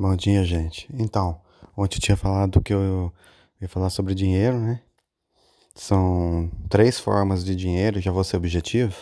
Bom 0.00 0.14
dia, 0.14 0.44
gente. 0.44 0.88
Então, 0.94 1.40
ontem 1.76 1.96
eu 1.96 2.00
tinha 2.00 2.16
falado 2.16 2.60
que 2.60 2.72
eu 2.72 3.12
ia 3.60 3.68
falar 3.68 3.90
sobre 3.90 4.14
dinheiro, 4.14 4.56
né? 4.56 4.80
São 5.74 6.48
três 6.68 7.00
formas 7.00 7.44
de 7.44 7.56
dinheiro, 7.56 8.00
já 8.00 8.12
vou 8.12 8.22
ser 8.22 8.36
objetivo, 8.36 8.94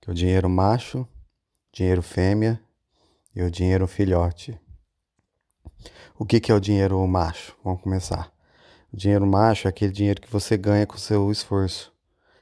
que 0.00 0.08
é 0.08 0.12
o 0.12 0.14
dinheiro 0.14 0.48
macho, 0.48 1.04
dinheiro 1.72 2.02
fêmea 2.02 2.60
e 3.34 3.42
o 3.42 3.50
dinheiro 3.50 3.88
filhote. 3.88 4.56
O 6.16 6.24
que 6.24 6.38
que 6.38 6.52
é 6.52 6.54
o 6.54 6.60
dinheiro 6.60 7.04
macho? 7.04 7.56
Vamos 7.64 7.82
começar. 7.82 8.32
O 8.92 8.96
dinheiro 8.96 9.26
macho 9.26 9.66
é 9.66 9.70
aquele 9.70 9.90
dinheiro 9.90 10.20
que 10.20 10.30
você 10.30 10.56
ganha 10.56 10.86
com 10.86 10.96
seu 10.96 11.32
esforço, 11.32 11.92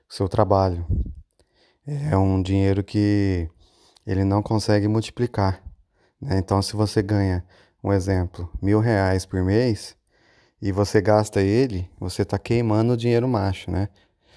com 0.07 0.15
seu 0.15 0.29
trabalho. 0.29 0.87
É 1.87 2.15
um 2.15 2.43
dinheiro 2.43 2.85
que 2.85 3.49
ele 4.07 4.23
não 4.23 4.43
consegue 4.43 4.87
multiplicar. 4.87 5.63
Né? 6.21 6.37
Então, 6.39 6.61
se 6.61 6.77
você 6.77 7.01
ganha, 7.01 7.43
um 7.87 7.93
exemplo, 7.93 8.51
mil 8.61 8.81
reais 8.81 9.25
por 9.25 9.45
mês 9.45 9.97
e 10.61 10.73
você 10.73 11.01
gasta 11.01 11.41
ele, 11.41 11.89
você 12.01 12.23
está 12.23 12.37
queimando 12.37 12.95
o 12.95 12.97
dinheiro 12.97 13.29
macho, 13.29 13.71
né? 13.71 13.89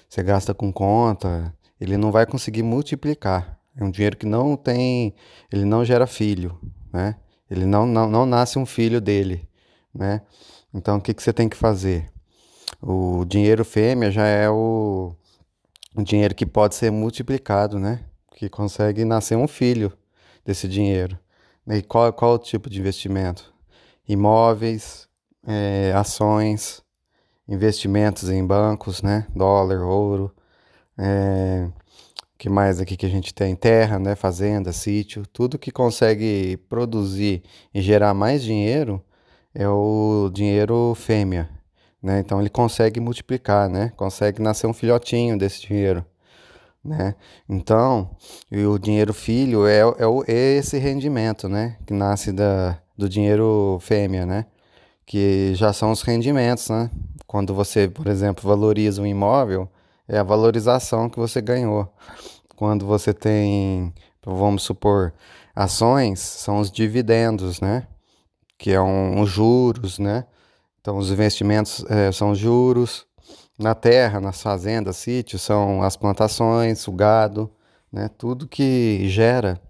Você 0.08 0.22
gasta 0.22 0.54
com 0.54 0.72
conta, 0.72 1.52
ele 1.80 1.96
não 1.96 2.12
vai 2.12 2.24
conseguir 2.26 2.62
multiplicar. 2.62 3.58
É 3.76 3.82
um 3.82 3.90
dinheiro 3.90 4.16
que 4.16 4.26
não 4.26 4.56
tem, 4.56 5.16
ele 5.52 5.64
não 5.64 5.84
gera 5.84 6.06
filho, 6.06 6.60
né? 6.92 7.16
Ele 7.50 7.66
não, 7.66 7.84
não, 7.86 8.08
não 8.08 8.24
nasce 8.24 8.56
um 8.56 8.64
filho 8.64 9.00
dele, 9.00 9.48
né? 9.92 10.22
Então, 10.72 10.98
o 10.98 11.00
que, 11.00 11.12
que 11.12 11.22
você 11.22 11.32
tem 11.32 11.48
que 11.48 11.56
fazer? 11.56 12.08
O 12.80 13.24
dinheiro 13.24 13.64
fêmea 13.64 14.12
já 14.12 14.26
é 14.26 14.48
o, 14.48 15.12
o 15.96 16.02
dinheiro 16.04 16.36
que 16.36 16.46
pode 16.46 16.76
ser 16.76 16.92
multiplicado, 16.92 17.80
né? 17.80 18.04
Que 18.36 18.48
consegue 18.48 19.04
nascer 19.04 19.36
um 19.36 19.48
filho 19.48 19.92
desse 20.44 20.68
dinheiro. 20.68 21.18
E 21.66 21.82
qual, 21.82 22.12
qual 22.12 22.34
o 22.34 22.38
tipo 22.38 22.70
de 22.70 22.80
investimento? 22.80 23.49
Imóveis, 24.12 25.08
é, 25.46 25.92
ações, 25.94 26.82
investimentos 27.48 28.28
em 28.28 28.44
bancos, 28.44 29.02
né? 29.02 29.26
Dólar, 29.34 29.82
ouro. 29.82 30.34
É, 30.98 31.68
que 32.38 32.48
mais 32.48 32.80
aqui 32.80 32.96
que 32.96 33.06
a 33.06 33.08
gente 33.08 33.32
tem? 33.32 33.54
Terra, 33.54 33.98
né? 33.98 34.14
Fazenda, 34.16 34.72
sítio. 34.72 35.24
Tudo 35.32 35.58
que 35.58 35.70
consegue 35.70 36.56
produzir 36.68 37.42
e 37.72 37.80
gerar 37.80 38.12
mais 38.14 38.42
dinheiro 38.42 39.02
é 39.54 39.68
o 39.68 40.30
dinheiro 40.32 40.94
fêmea, 40.96 41.48
né? 42.02 42.20
Então 42.20 42.40
ele 42.40 42.50
consegue 42.50 42.98
multiplicar, 43.00 43.68
né? 43.68 43.92
Consegue 43.96 44.42
nascer 44.42 44.66
um 44.66 44.72
filhotinho 44.72 45.38
desse 45.38 45.62
dinheiro 45.62 46.04
né? 46.84 47.14
Então, 47.48 48.10
o 48.50 48.78
dinheiro 48.78 49.12
filho 49.12 49.66
é, 49.66 49.80
é, 49.80 50.04
é 50.28 50.56
esse 50.58 50.78
rendimento, 50.78 51.48
né? 51.48 51.76
Que 51.86 51.92
nasce 51.92 52.32
da, 52.32 52.78
do 53.00 53.08
dinheiro 53.08 53.78
fêmea, 53.80 54.26
né? 54.26 54.46
Que 55.06 55.54
já 55.54 55.72
são 55.72 55.90
os 55.90 56.02
rendimentos, 56.02 56.68
né? 56.68 56.90
Quando 57.26 57.54
você, 57.54 57.88
por 57.88 58.06
exemplo, 58.06 58.48
valoriza 58.48 59.02
um 59.02 59.06
imóvel, 59.06 59.68
é 60.06 60.18
a 60.18 60.22
valorização 60.22 61.08
que 61.08 61.18
você 61.18 61.40
ganhou. 61.40 61.92
Quando 62.56 62.86
você 62.86 63.14
tem, 63.14 63.92
vamos 64.24 64.62
supor, 64.62 65.12
ações, 65.56 66.20
são 66.20 66.60
os 66.60 66.70
dividendos, 66.70 67.60
né? 67.60 67.86
Que 68.58 68.72
é 68.72 68.80
um, 68.80 69.20
os 69.22 69.30
juros, 69.30 69.98
né? 69.98 70.26
Então, 70.80 70.98
os 70.98 71.10
investimentos 71.10 71.84
é, 71.88 72.12
são 72.12 72.30
os 72.30 72.38
juros, 72.38 73.06
na 73.58 73.74
terra, 73.74 74.20
nas 74.20 74.40
fazendas, 74.40 74.96
sítios, 74.96 75.42
são 75.42 75.82
as 75.82 75.96
plantações, 75.96 76.88
o 76.88 76.92
gado, 76.92 77.50
né? 77.92 78.08
tudo 78.08 78.48
que 78.48 79.06
gera 79.08 79.60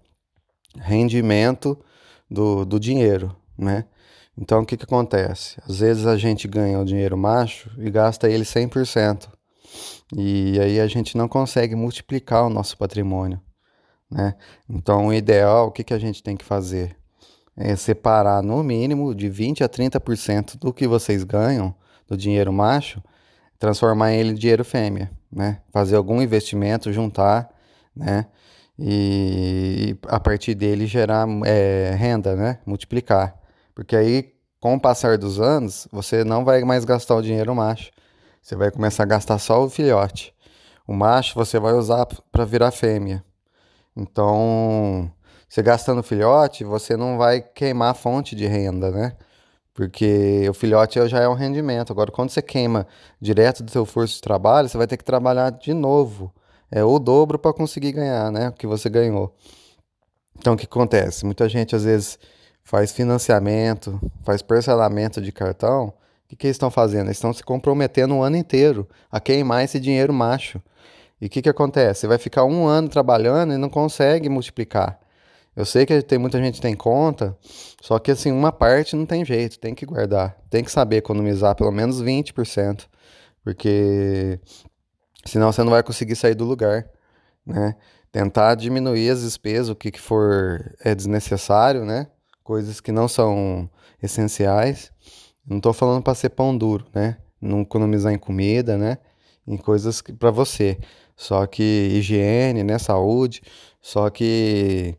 rendimento 0.77 1.77
do, 2.31 2.63
do 2.65 2.79
dinheiro, 2.79 3.35
né? 3.57 3.85
Então, 4.37 4.61
o 4.61 4.65
que, 4.65 4.77
que 4.77 4.85
acontece? 4.85 5.57
Às 5.67 5.79
vezes 5.79 6.07
a 6.07 6.17
gente 6.17 6.47
ganha 6.47 6.79
o 6.79 6.85
dinheiro 6.85 7.17
macho 7.17 7.69
e 7.77 7.91
gasta 7.91 8.29
ele 8.29 8.45
100%. 8.45 9.27
E 10.15 10.57
aí 10.59 10.79
a 10.79 10.87
gente 10.87 11.17
não 11.17 11.27
consegue 11.27 11.75
multiplicar 11.75 12.45
o 12.45 12.49
nosso 12.49 12.77
patrimônio, 12.77 13.39
né? 14.09 14.35
Então, 14.69 15.07
o 15.07 15.13
ideal, 15.13 15.67
o 15.67 15.71
que, 15.71 15.83
que 15.83 15.93
a 15.93 15.99
gente 15.99 16.23
tem 16.23 16.37
que 16.37 16.45
fazer? 16.45 16.95
É 17.55 17.75
separar 17.75 18.41
no 18.41 18.63
mínimo 18.63 19.13
de 19.13 19.29
20 19.29 19.63
a 19.63 19.69
30% 19.69 20.57
do 20.57 20.73
que 20.73 20.87
vocês 20.87 21.23
ganham 21.23 21.75
do 22.07 22.15
dinheiro 22.15 22.51
macho 22.51 23.01
transformar 23.59 24.13
ele 24.13 24.31
em 24.31 24.33
dinheiro 24.33 24.65
fêmea, 24.65 25.11
né? 25.31 25.61
Fazer 25.71 25.95
algum 25.95 26.19
investimento, 26.19 26.91
juntar, 26.91 27.47
né? 27.95 28.25
E, 28.83 29.95
a 30.07 30.19
partir 30.19 30.55
dele 30.55 30.87
gerar 30.87 31.27
é, 31.45 31.93
renda, 31.95 32.35
né? 32.35 32.59
Multiplicar. 32.65 33.39
Porque 33.75 33.95
aí, 33.95 34.33
com 34.59 34.73
o 34.73 34.79
passar 34.79 35.19
dos 35.19 35.39
anos, 35.39 35.87
você 35.91 36.23
não 36.23 36.43
vai 36.43 36.63
mais 36.63 36.83
gastar 36.83 37.15
o 37.15 37.21
dinheiro 37.21 37.53
macho. 37.53 37.91
Você 38.41 38.55
vai 38.55 38.71
começar 38.71 39.03
a 39.03 39.05
gastar 39.05 39.37
só 39.37 39.63
o 39.63 39.69
filhote. 39.69 40.33
O 40.87 40.93
macho 40.93 41.35
você 41.35 41.59
vai 41.59 41.73
usar 41.73 42.07
para 42.31 42.43
virar 42.43 42.71
fêmea. 42.71 43.23
Então, 43.95 45.11
você 45.47 45.61
gastando 45.61 46.01
filhote, 46.01 46.63
você 46.63 46.97
não 46.97 47.17
vai 47.19 47.39
queimar 47.39 47.91
a 47.91 47.93
fonte 47.93 48.35
de 48.35 48.47
renda, 48.47 48.89
né? 48.89 49.15
Porque 49.75 50.47
o 50.49 50.53
filhote 50.53 51.07
já 51.07 51.19
é 51.19 51.27
um 51.29 51.35
rendimento. 51.35 51.93
Agora, 51.93 52.11
quando 52.11 52.31
você 52.31 52.41
queima 52.41 52.87
direto 53.21 53.61
do 53.61 53.69
seu 53.69 53.85
forço 53.85 54.15
de 54.15 54.21
trabalho, 54.21 54.67
você 54.67 54.77
vai 54.77 54.87
ter 54.87 54.97
que 54.97 55.03
trabalhar 55.03 55.51
de 55.51 55.73
novo. 55.73 56.33
É 56.71 56.83
o 56.83 56.97
dobro 56.97 57.37
para 57.37 57.53
conseguir 57.53 57.91
ganhar, 57.91 58.31
né? 58.31 58.49
O 58.49 58.53
que 58.53 58.65
você 58.65 58.89
ganhou. 58.89 59.35
Então, 60.37 60.53
o 60.53 60.57
que 60.57 60.65
acontece? 60.65 61.25
Muita 61.25 61.49
gente, 61.49 61.75
às 61.75 61.83
vezes, 61.83 62.17
faz 62.63 62.91
financiamento, 62.91 63.99
faz 64.23 64.41
parcelamento 64.41 65.21
de 65.21 65.31
cartão. 65.31 65.89
O 65.89 65.93
que, 66.29 66.35
que 66.35 66.47
eles 66.47 66.55
estão 66.55 66.71
fazendo? 66.71 67.07
Eles 67.07 67.17
estão 67.17 67.33
se 67.33 67.43
comprometendo 67.43 68.13
um 68.13 68.23
ano 68.23 68.37
inteiro 68.37 68.87
a 69.11 69.19
queimar 69.19 69.63
esse 69.63 69.79
dinheiro 69.79 70.13
macho. 70.13 70.61
E 71.19 71.27
o 71.27 71.29
que, 71.29 71.41
que 71.41 71.49
acontece? 71.49 72.01
Você 72.01 72.07
vai 72.07 72.17
ficar 72.17 72.45
um 72.45 72.65
ano 72.65 72.87
trabalhando 72.87 73.53
e 73.53 73.57
não 73.57 73.69
consegue 73.69 74.29
multiplicar. 74.29 74.99
Eu 75.55 75.65
sei 75.65 75.85
que 75.85 76.01
tem 76.01 76.17
muita 76.17 76.39
gente 76.41 76.55
que 76.55 76.61
tem 76.61 76.75
conta, 76.75 77.37
só 77.81 77.99
que 77.99 78.11
assim, 78.11 78.31
uma 78.31 78.53
parte 78.53 78.95
não 78.95 79.05
tem 79.05 79.25
jeito, 79.25 79.59
tem 79.59 79.75
que 79.75 79.85
guardar, 79.85 80.37
tem 80.49 80.63
que 80.63 80.71
saber 80.71 80.97
economizar 80.97 81.55
pelo 81.55 81.71
menos 81.71 82.01
20%, 82.01 82.85
porque 83.43 84.39
senão 85.25 85.51
você 85.51 85.63
não 85.63 85.71
vai 85.71 85.83
conseguir 85.83 86.15
sair 86.15 86.35
do 86.35 86.45
lugar, 86.45 86.87
né? 87.45 87.75
Tentar 88.11 88.55
diminuir 88.55 89.09
as 89.09 89.21
despesas, 89.21 89.69
o 89.69 89.75
que, 89.75 89.91
que 89.91 90.01
for 90.01 90.75
é 90.83 90.93
desnecessário, 90.93 91.85
né? 91.85 92.07
Coisas 92.43 92.81
que 92.81 92.91
não 92.91 93.07
são 93.07 93.69
essenciais. 94.01 94.91
Não 95.47 95.57
estou 95.57 95.73
falando 95.73 96.03
para 96.03 96.15
ser 96.15 96.29
pão 96.29 96.57
duro, 96.57 96.85
né? 96.93 97.17
Não 97.39 97.61
economizar 97.61 98.11
em 98.11 98.17
comida, 98.17 98.77
né? 98.77 98.97
Em 99.47 99.57
coisas 99.57 100.01
para 100.19 100.29
você. 100.29 100.77
Só 101.15 101.45
que 101.45 101.63
higiene, 101.93 102.63
né? 102.63 102.77
Saúde. 102.77 103.41
Só 103.81 104.09
que 104.09 104.97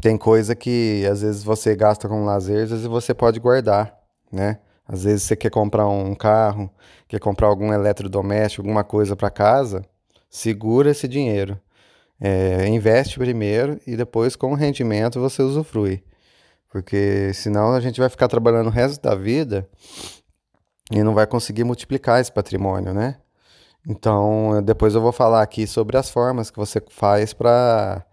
tem 0.00 0.16
coisa 0.16 0.54
que 0.54 1.06
às 1.10 1.22
vezes 1.22 1.42
você 1.44 1.76
gasta 1.76 2.08
com 2.08 2.24
lazer, 2.24 2.64
às 2.64 2.70
vezes 2.70 2.86
você 2.86 3.12
pode 3.12 3.38
guardar, 3.38 3.94
né? 4.30 4.58
Às 4.86 5.04
vezes 5.04 5.22
você 5.22 5.36
quer 5.36 5.50
comprar 5.50 5.86
um 5.88 6.14
carro, 6.14 6.70
quer 7.08 7.20
comprar 7.20 7.48
algum 7.48 7.72
eletrodoméstico, 7.72 8.62
alguma 8.62 8.84
coisa 8.84 9.16
para 9.16 9.30
casa, 9.30 9.84
segura 10.28 10.90
esse 10.90 11.06
dinheiro. 11.06 11.58
É, 12.20 12.68
investe 12.68 13.18
primeiro 13.18 13.80
e 13.86 13.96
depois 13.96 14.36
com 14.36 14.52
o 14.52 14.54
rendimento 14.54 15.20
você 15.20 15.42
usufrui. 15.42 16.02
Porque 16.70 17.32
senão 17.34 17.72
a 17.74 17.80
gente 17.80 18.00
vai 18.00 18.08
ficar 18.08 18.28
trabalhando 18.28 18.68
o 18.68 18.70
resto 18.70 19.02
da 19.02 19.14
vida 19.14 19.68
e 20.90 21.02
não 21.02 21.14
vai 21.14 21.26
conseguir 21.26 21.64
multiplicar 21.64 22.20
esse 22.20 22.32
patrimônio, 22.32 22.94
né? 22.94 23.16
Então, 23.86 24.62
depois 24.62 24.94
eu 24.94 25.00
vou 25.00 25.12
falar 25.12 25.42
aqui 25.42 25.66
sobre 25.66 25.96
as 25.96 26.08
formas 26.08 26.50
que 26.50 26.58
você 26.58 26.80
faz 26.88 27.32
para 27.32 28.04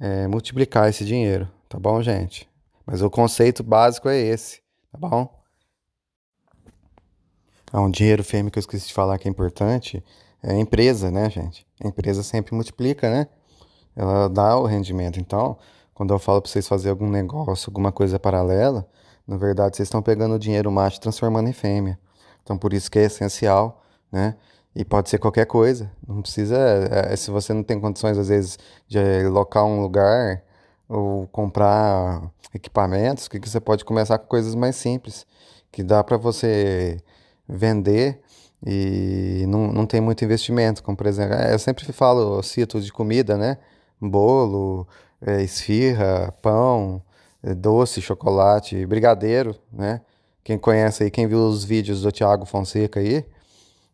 é, 0.00 0.26
multiplicar 0.26 0.88
esse 0.88 1.04
dinheiro, 1.04 1.48
tá 1.68 1.78
bom, 1.78 2.02
gente? 2.02 2.48
Mas 2.84 3.00
o 3.00 3.08
conceito 3.08 3.62
básico 3.62 4.08
é 4.08 4.18
esse, 4.18 4.60
tá 4.90 4.98
bom? 4.98 5.43
Ah, 7.74 7.80
um 7.80 7.90
dinheiro 7.90 8.22
fêmeo 8.22 8.52
que 8.52 8.58
eu 8.58 8.60
esqueci 8.60 8.86
de 8.86 8.94
falar 8.94 9.18
que 9.18 9.26
é 9.26 9.30
importante 9.30 10.00
é 10.40 10.56
empresa, 10.56 11.10
né, 11.10 11.28
gente? 11.28 11.66
A 11.82 11.88
empresa 11.88 12.22
sempre 12.22 12.54
multiplica, 12.54 13.10
né? 13.10 13.26
Ela 13.96 14.28
dá 14.28 14.56
o 14.56 14.64
rendimento. 14.64 15.18
Então, 15.18 15.58
quando 15.92 16.14
eu 16.14 16.20
falo 16.20 16.40
para 16.40 16.48
vocês 16.48 16.68
fazer 16.68 16.90
algum 16.90 17.10
negócio, 17.10 17.68
alguma 17.68 17.90
coisa 17.90 18.16
paralela, 18.16 18.86
na 19.26 19.36
verdade 19.36 19.76
vocês 19.76 19.88
estão 19.88 20.00
pegando 20.00 20.36
o 20.36 20.38
dinheiro 20.38 20.70
macho 20.70 20.98
e 20.98 21.00
transformando 21.00 21.48
em 21.48 21.52
fêmea. 21.52 21.98
Então, 22.44 22.56
por 22.56 22.72
isso 22.72 22.88
que 22.88 22.96
é 22.96 23.06
essencial, 23.06 23.82
né? 24.12 24.36
E 24.72 24.84
pode 24.84 25.10
ser 25.10 25.18
qualquer 25.18 25.46
coisa. 25.46 25.90
Não 26.06 26.22
precisa. 26.22 26.56
É, 26.56 27.12
é, 27.12 27.16
se 27.16 27.28
você 27.32 27.52
não 27.52 27.64
tem 27.64 27.80
condições, 27.80 28.16
às 28.16 28.28
vezes, 28.28 28.56
de 28.86 29.26
locar 29.26 29.64
um 29.64 29.80
lugar 29.80 30.44
ou 30.88 31.26
comprar 31.26 32.22
equipamentos, 32.54 33.26
que, 33.26 33.40
que 33.40 33.48
você 33.48 33.58
pode 33.58 33.84
começar 33.84 34.16
com 34.18 34.28
coisas 34.28 34.54
mais 34.54 34.76
simples, 34.76 35.26
que 35.72 35.82
dá 35.82 36.04
para 36.04 36.16
você 36.16 37.02
vender 37.48 38.20
e 38.66 39.44
não, 39.48 39.72
não 39.72 39.86
tem 39.86 40.00
muito 40.00 40.24
investimento. 40.24 40.82
Como, 40.82 40.96
por 40.96 41.06
exemplo, 41.06 41.34
é, 41.34 41.54
eu 41.54 41.58
sempre 41.58 41.84
falo, 41.92 42.42
cito 42.42 42.80
de 42.80 42.92
comida, 42.92 43.36
né? 43.36 43.58
Bolo, 44.00 44.86
é, 45.20 45.42
esfirra, 45.42 46.32
pão, 46.42 47.02
é, 47.42 47.54
doce, 47.54 48.00
chocolate, 48.00 48.86
brigadeiro, 48.86 49.56
né? 49.72 50.00
Quem 50.42 50.58
conhece 50.58 51.04
aí, 51.04 51.10
quem 51.10 51.26
viu 51.26 51.40
os 51.46 51.64
vídeos 51.64 52.02
do 52.02 52.12
Thiago 52.12 52.44
Fonseca 52.44 53.00
aí, 53.00 53.24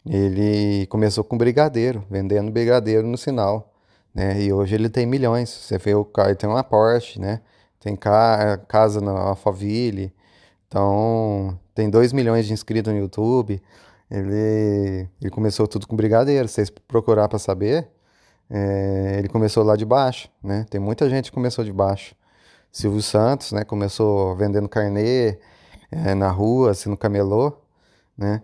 ele 0.06 0.86
começou 0.86 1.22
com 1.24 1.36
brigadeiro, 1.38 2.04
vendendo 2.10 2.50
brigadeiro 2.50 3.06
no 3.06 3.18
sinal, 3.18 3.72
né? 4.14 4.40
E 4.42 4.52
hoje 4.52 4.74
ele 4.74 4.88
tem 4.88 5.06
milhões. 5.06 5.50
Você 5.50 5.78
vê 5.78 5.94
o 5.94 6.04
cara, 6.04 6.34
tem 6.34 6.48
uma 6.48 6.64
Porsche, 6.64 7.20
né? 7.20 7.40
Tem 7.80 7.96
ca 7.96 8.58
casa 8.68 9.00
na 9.00 9.12
Alphaville. 9.12 10.12
Então, 10.68 11.58
tem 11.80 11.88
2 11.88 12.12
milhões 12.12 12.46
de 12.46 12.52
inscritos 12.52 12.92
no 12.92 12.98
YouTube. 12.98 13.62
Ele, 14.10 15.08
ele 15.18 15.30
começou 15.30 15.66
tudo 15.66 15.86
com 15.86 15.96
brigadeiro. 15.96 16.46
Se 16.46 16.56
vocês 16.56 16.70
procurar 16.70 17.26
para 17.26 17.38
saber, 17.38 17.88
é, 18.50 19.16
ele 19.18 19.28
começou 19.28 19.64
lá 19.64 19.76
de 19.76 19.86
baixo, 19.86 20.28
né? 20.42 20.66
Tem 20.68 20.78
muita 20.78 21.08
gente 21.08 21.30
que 21.30 21.34
começou 21.34 21.64
de 21.64 21.72
baixo. 21.72 22.14
Silvio 22.70 23.00
Santos, 23.00 23.52
né? 23.52 23.64
Começou 23.64 24.36
vendendo 24.36 24.68
carnê 24.68 25.38
é, 25.90 26.14
na 26.14 26.30
rua, 26.30 26.72
assim, 26.72 26.90
no 26.90 26.98
camelô, 26.98 27.56
né? 28.16 28.42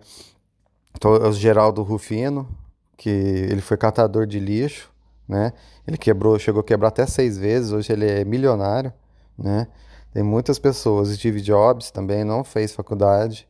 O 1.03 1.31
Geraldo 1.31 1.83
Rufino, 1.83 2.49
que 2.97 3.09
ele 3.09 3.61
foi 3.61 3.77
catador 3.77 4.25
de 4.25 4.39
lixo, 4.39 4.91
né? 5.27 5.53
Ele 5.87 5.95
quebrou, 5.97 6.39
chegou 6.39 6.61
a 6.61 6.63
quebrar 6.63 6.87
até 6.87 7.05
seis 7.05 7.37
vezes, 7.37 7.71
hoje 7.71 7.93
ele 7.93 8.09
é 8.09 8.25
milionário, 8.25 8.91
né? 9.37 9.67
Tem 10.17 10.23
muitas 10.23 10.57
pessoas. 10.57 11.09
Steve 11.09 11.39
Jobs 11.41 11.91
também 11.91 12.23
não 12.23 12.43
fez 12.43 12.73
faculdade, 12.73 13.47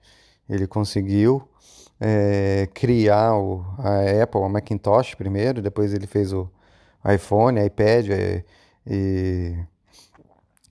ele 0.50 0.68
conseguiu 0.68 1.48
é, 1.98 2.68
criar 2.74 3.38
o, 3.38 3.64
a 3.78 4.22
Apple, 4.22 4.42
o 4.42 4.50
Macintosh 4.50 5.16
primeiro, 5.16 5.62
depois 5.62 5.94
ele 5.94 6.06
fez 6.06 6.34
o 6.34 6.52
iPhone, 7.10 7.66
iPad 7.66 8.10
e, 8.10 8.44
e 8.86 9.56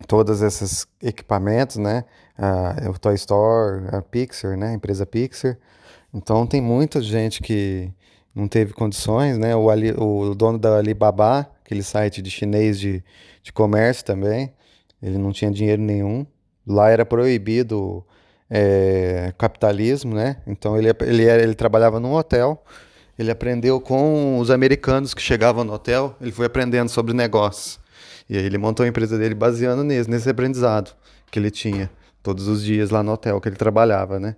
todos 0.06 0.43
esses 0.43 0.87
equipamentos, 1.02 1.78
né? 1.78 2.04
A, 2.37 2.90
o 2.90 2.98
Toy 2.98 3.14
Store, 3.14 3.87
a 3.90 4.02
Pixar, 4.02 4.54
né? 4.54 4.72
A 4.72 4.75
empresa 4.75 5.06
Pixar. 5.06 5.56
Então 6.12 6.46
tem 6.46 6.60
muita 6.60 7.00
gente 7.00 7.40
que 7.40 7.90
não 8.34 8.46
teve 8.46 8.75
condições, 8.75 9.38
né? 9.38 9.56
O, 9.56 9.70
Ali, 9.70 9.93
o 9.93 10.34
dono 10.34 10.58
da 10.58 10.76
Alibaba, 10.76 11.50
aquele 11.64 11.82
site 11.82 12.20
de 12.20 12.31
chinês 12.31 12.78
de, 12.78 13.02
de 13.43 13.50
comércio 13.50 14.04
também, 14.04 14.52
ele 15.06 15.19
não 15.19 15.32
tinha 15.32 15.50
dinheiro 15.50 15.81
nenhum. 15.81 16.26
Lá 16.67 16.91
era 16.91 17.06
proibido 17.06 18.05
é, 18.50 19.32
capitalismo, 19.38 20.17
né? 20.17 20.38
Então 20.47 20.76
ele, 20.76 20.88
ele, 21.03 21.25
era, 21.25 21.43
ele 21.43 21.55
trabalhava 21.55 22.00
num 22.00 22.12
hotel, 22.14 22.62
ele 23.17 23.31
aprendeu 23.31 23.81
com 23.81 24.38
os 24.41 24.50
americanos 24.50 25.14
que 25.14 25.23
chegavam 25.23 25.62
no 25.62 25.73
hotel, 25.73 26.17
ele 26.20 26.32
foi 26.32 26.47
aprendendo 26.47 26.88
sobre 26.88 27.14
negócios. 27.14 27.79
E 28.29 28.37
aí 28.37 28.44
ele 28.44 28.58
montou 28.58 28.85
a 28.85 28.88
empresa 28.88 29.17
dele 29.17 29.35
baseando 29.35 29.85
nesse, 29.85 30.11
nesse 30.11 30.29
aprendizado 30.29 30.93
que 31.31 31.38
ele 31.38 31.53
tinha 31.53 31.88
todos 32.20 32.49
os 32.49 32.64
dias 32.64 32.91
lá 32.91 33.00
no 33.00 33.12
hotel 33.12 33.41
que 33.41 33.49
ele 33.49 33.56
trabalhava, 33.56 34.19
né? 34.19 34.35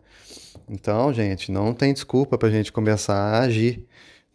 Então, 0.69 1.11
gente, 1.15 1.51
não 1.51 1.73
tem 1.73 1.95
desculpa 1.95 2.37
para 2.37 2.49
a 2.49 2.53
gente 2.53 2.71
começar 2.71 3.17
a 3.17 3.41
agir, 3.41 3.87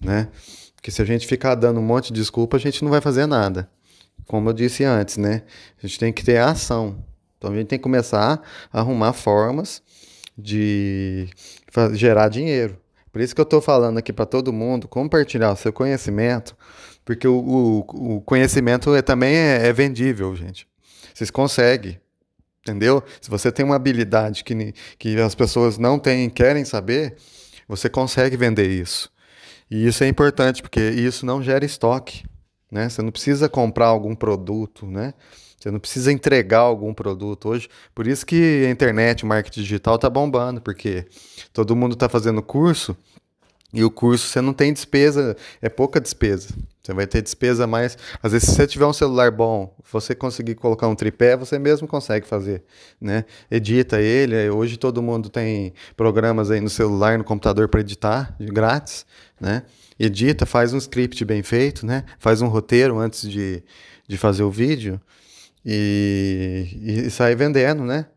né? 0.02 0.30
Porque 0.76 0.90
se 0.90 1.00
a 1.00 1.06
gente 1.06 1.28
ficar 1.28 1.54
dando 1.54 1.80
um 1.80 1.84
monte 1.84 2.12
de 2.12 2.20
desculpa, 2.20 2.58
a 2.58 2.60
gente 2.60 2.84
não 2.84 2.90
vai 2.90 3.00
fazer 3.00 3.28
nada. 3.28 3.70
Como 4.28 4.50
eu 4.50 4.54
disse 4.54 4.84
antes, 4.84 5.18
né? 5.18 5.44
A 5.82 5.88
gente 5.88 6.00
tem 6.00 6.14
que 6.14 6.24
ter 6.24 6.38
ação. 6.38 7.04
Então 7.38 7.52
a 7.52 7.56
gente 7.56 7.68
tem 7.68 7.80
que 7.80 7.84
começar 7.84 8.42
a 8.72 8.80
arrumar 8.80 9.14
formas 9.14 9.82
de 10.38 11.28
gerar 11.94 12.30
dinheiro. 12.30 12.78
Por 13.12 13.22
isso 13.22 13.36
que 13.36 13.42
eu 13.42 13.44
estou 13.44 13.62
falando 13.62 13.98
aqui 13.98 14.12
para 14.12 14.26
todo 14.26 14.52
mundo 14.52 14.88
compartilhar 14.88 15.52
o 15.52 15.56
seu 15.56 15.72
conhecimento, 15.72 16.58
porque 17.06 17.28
o, 17.28 17.38
o, 17.38 18.16
o 18.16 18.22
conhecimento 18.22 18.96
é, 18.96 19.02
também 19.02 19.36
é, 19.36 19.68
é 19.68 19.74
vendível, 19.74 20.36
gente. 20.36 20.68
Vocês 21.14 21.30
conseguem. 21.30 22.00
Entendeu? 22.62 23.04
Se 23.20 23.30
você 23.30 23.52
tem 23.52 23.66
uma 23.66 23.76
habilidade 23.76 24.44
que, 24.44 24.74
que 24.98 25.20
as 25.20 25.36
pessoas 25.36 25.78
não 25.78 26.00
têm 26.00 26.30
querem 26.30 26.64
saber, 26.64 27.18
você 27.68 27.90
consegue 27.90 28.38
vender 28.38 28.70
isso. 28.70 29.12
E 29.70 29.86
isso 29.86 30.04
é 30.04 30.08
importante, 30.08 30.62
porque 30.62 30.80
isso 30.80 31.26
não 31.26 31.44
gera 31.44 31.66
estoque. 31.66 32.24
Né? 32.74 32.90
Você 32.90 33.04
não 33.04 33.12
precisa 33.12 33.48
comprar 33.48 33.86
algum 33.86 34.16
produto, 34.16 34.88
né? 34.88 35.14
Você 35.60 35.70
não 35.70 35.80
precisa 35.80 36.12
entregar 36.12 36.62
algum 36.62 36.92
produto 36.92 37.50
hoje. 37.50 37.70
Por 37.94 38.08
isso 38.08 38.26
que 38.26 38.66
a 38.66 38.70
internet, 38.72 39.24
o 39.24 39.28
marketing 39.28 39.62
digital 39.62 39.96
está 39.96 40.10
bombando, 40.10 40.60
porque 40.60 41.06
todo 41.54 41.76
mundo 41.76 41.94
está 41.94 42.10
fazendo 42.10 42.42
curso 42.42 42.98
e 43.72 43.84
o 43.84 43.92
curso 43.92 44.28
você 44.28 44.42
não 44.42 44.54
tem 44.54 44.74
despesa, 44.74 45.38
é 45.62 45.70
pouca 45.70 46.02
despesa. 46.02 46.50
Você 46.82 46.94
vai 46.94 47.06
ter 47.06 47.22
despesa 47.22 47.68
mais. 47.68 47.96
Às 48.22 48.32
vezes, 48.32 48.50
se 48.50 48.56
você 48.56 48.66
tiver 48.66 48.88
um 48.88 48.92
celular 48.92 49.30
bom, 49.30 49.74
você 49.92 50.16
conseguir 50.16 50.56
colocar 50.56 50.88
um 50.88 50.96
tripé, 50.96 51.38
você 51.38 51.60
mesmo 51.60 51.88
consegue 51.88 52.26
fazer, 52.26 52.64
né? 53.00 53.24
Edita 53.50 54.02
ele. 54.02 54.50
Hoje 54.50 54.78
todo 54.78 55.02
mundo 55.02 55.30
tem 55.30 55.74
programas 55.96 56.50
aí 56.50 56.60
no 56.60 56.70
celular, 56.70 57.20
no 57.20 57.24
computador 57.24 57.70
para 57.70 57.82
editar, 57.82 58.36
grátis, 58.40 59.06
né? 59.40 59.64
Edita, 60.00 60.46
faz 60.46 60.74
um 60.74 60.78
script 60.78 61.24
bem 61.26 61.44
feito, 61.44 61.86
né? 61.86 62.04
Faz 62.20 62.42
um 62.42 62.48
roteiro 62.48 62.98
antes 63.00 63.30
de, 63.30 63.64
de 64.08 64.18
fazer 64.18 64.44
o 64.44 64.52
vídeo 64.52 65.00
e, 65.66 67.06
e 67.06 67.10
sai 67.10 67.36
vendendo, 67.36 67.84
né? 67.84 68.08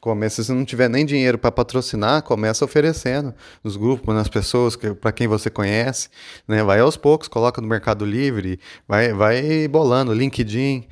Começa, 0.00 0.42
se 0.42 0.52
não 0.52 0.64
tiver 0.64 0.88
nem 0.88 1.04
dinheiro 1.04 1.36
para 1.36 1.50
patrocinar, 1.50 2.22
começa 2.22 2.64
oferecendo 2.64 3.34
nos 3.64 3.76
grupos, 3.76 4.14
nas 4.14 4.28
pessoas, 4.28 4.76
que, 4.76 4.94
para 4.94 5.10
quem 5.10 5.26
você 5.26 5.50
conhece, 5.50 6.08
né? 6.46 6.62
Vai 6.62 6.78
aos 6.78 6.96
poucos, 6.96 7.26
coloca 7.26 7.60
no 7.60 7.66
Mercado 7.66 8.04
Livre, 8.04 8.60
vai, 8.86 9.12
vai 9.12 9.66
bolando, 9.66 10.12
LinkedIn, 10.12 10.86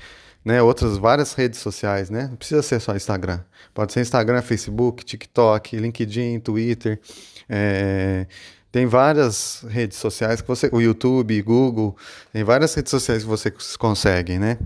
né? 0.44 0.60
Outras 0.60 0.98
várias 0.98 1.32
redes 1.32 1.60
sociais, 1.60 2.10
né? 2.10 2.26
Não 2.28 2.36
precisa 2.36 2.60
ser 2.60 2.80
só 2.80 2.96
Instagram. 2.96 3.40
Pode 3.72 3.92
ser 3.92 4.00
Instagram, 4.00 4.42
Facebook, 4.42 5.04
TikTok, 5.04 5.76
LinkedIn, 5.76 6.40
Twitter. 6.40 7.00
É, 7.48 8.26
tem 8.74 8.86
várias 8.86 9.64
redes 9.68 9.98
sociais 9.98 10.40
que 10.40 10.48
você, 10.48 10.68
o 10.72 10.80
YouTube, 10.80 11.40
Google, 11.42 11.96
tem 12.32 12.42
várias 12.42 12.74
redes 12.74 12.90
sociais 12.90 13.22
que 13.22 13.28
você 13.28 13.52
consegue, 13.78 14.36
né? 14.36 14.58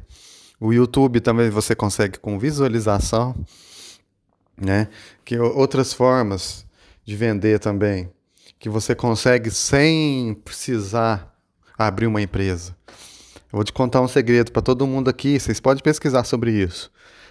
O 0.59 0.73
YouTube 0.73 1.21
também 1.21 1.51
você 1.51 1.75
consegue 1.75 2.19
com 2.19 2.39
visualização 2.39 3.35
né? 4.57 4.89
Que 5.27 5.39
outras 5.39 5.93
formas 5.93 6.65
de 7.05 7.15
vender 7.17 7.59
também, 7.59 8.11
que 8.59 8.71
você 8.71 8.95
consegue 8.95 9.51
sem 9.51 10.35
precisar 10.43 11.31
abrir 11.77 12.07
uma 12.07 12.23
empresa. 12.23 12.75
Eu 13.53 13.59
vou 13.59 13.65
te 13.65 13.75
contar 13.75 14.01
um 14.01 14.09
segredo 14.09 14.53
para 14.53 14.63
todo 14.63 14.87
mundo 14.87 15.11
aqui, 15.11 15.39
vocês 15.39 15.61
podem 15.61 15.83
pesquisar 15.83 16.25
sobre 16.25 16.51
isso. 16.51 16.91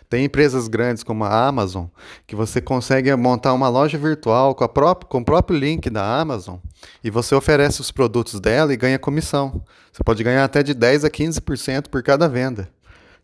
Tem 0.10 0.24
empresas 0.24 0.68
grandes 0.68 1.04
como 1.04 1.26
a 1.26 1.48
Amazon 1.48 1.86
que 2.26 2.36
você 2.36 2.62
consegue 2.62 3.14
montar 3.16 3.54
uma 3.54 3.68
loja 3.68 3.98
virtual 3.98 4.56
com, 4.56 4.64
a 4.64 4.70
própria, 4.70 5.08
com 5.08 5.20
o 5.20 5.26
próprio 5.26 5.60
link 5.60 5.90
da 5.90 6.20
Amazon 6.20 6.58
e 7.04 7.10
você 7.10 7.36
oferece 7.36 7.82
os 7.82 7.92
produtos 7.92 8.40
dela 8.40 8.74
e 8.74 8.78
ganha 8.78 8.98
comissão. 8.98 9.62
Você 9.92 10.04
pode 10.04 10.24
ganhar 10.24 10.46
até 10.46 10.64
de 10.64 10.74
10 10.74 11.06
a 11.06 11.10
15% 11.10 11.90
por 11.90 12.02
cada 12.02 12.30
venda. 12.30 12.70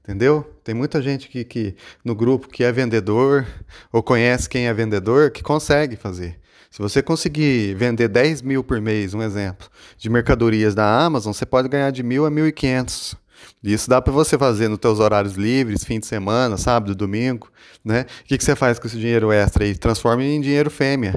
Entendeu? 0.03 0.43
Tem 0.62 0.75
muita 0.75 1.01
gente 1.01 1.29
que, 1.29 1.46
que 1.46 1.75
no 2.03 2.13
grupo 2.13 2.50
que 2.50 2.63
é 2.65 2.72
vendedor 2.74 3.48
ou 3.91 4.03
conhece 4.03 4.50
quem 4.50 4.67
é 4.67 4.74
vendedor 4.74 5.31
que 5.31 5.41
consegue 5.41 5.96
fazer. 5.96 6.38
Se 6.69 6.81
você 6.81 7.01
conseguir 7.01 7.74
vender 7.75 8.10
10 8.10 8.41
mil 8.41 8.63
por 8.63 8.81
mês, 8.81 9.13
um 9.13 9.22
exemplo, 9.22 9.69
de 9.98 10.10
mercadorias 10.10 10.75
da 10.75 11.05
Amazon, 11.05 11.31
você 11.31 11.46
pode 11.46 11.69
ganhar 11.69 11.91
de 11.91 12.03
mil 12.03 12.25
a 12.25 12.31
1.500. 12.31 13.15
Isso 13.63 13.89
dá 13.89 14.01
para 14.01 14.12
você 14.12 14.38
fazer 14.38 14.67
nos 14.67 14.77
teus 14.77 15.00
horários 15.00 15.36
livres, 15.36 15.86
fim 15.86 15.98
de 15.98 16.05
semana, 16.05 16.58
sábado, 16.58 16.93
domingo, 16.93 17.50
né? 17.84 18.05
O 18.22 18.25
que, 18.25 18.38
que 18.38 18.43
você 18.43 18.58
faz 18.58 18.77
com 18.77 18.88
esse 18.88 18.98
dinheiro 18.98 19.32
extra 19.32 19.63
aí? 19.63 19.74
Transforma 19.74 20.22
em 20.22 20.41
dinheiro 20.41 20.70
fêmea, 20.70 21.15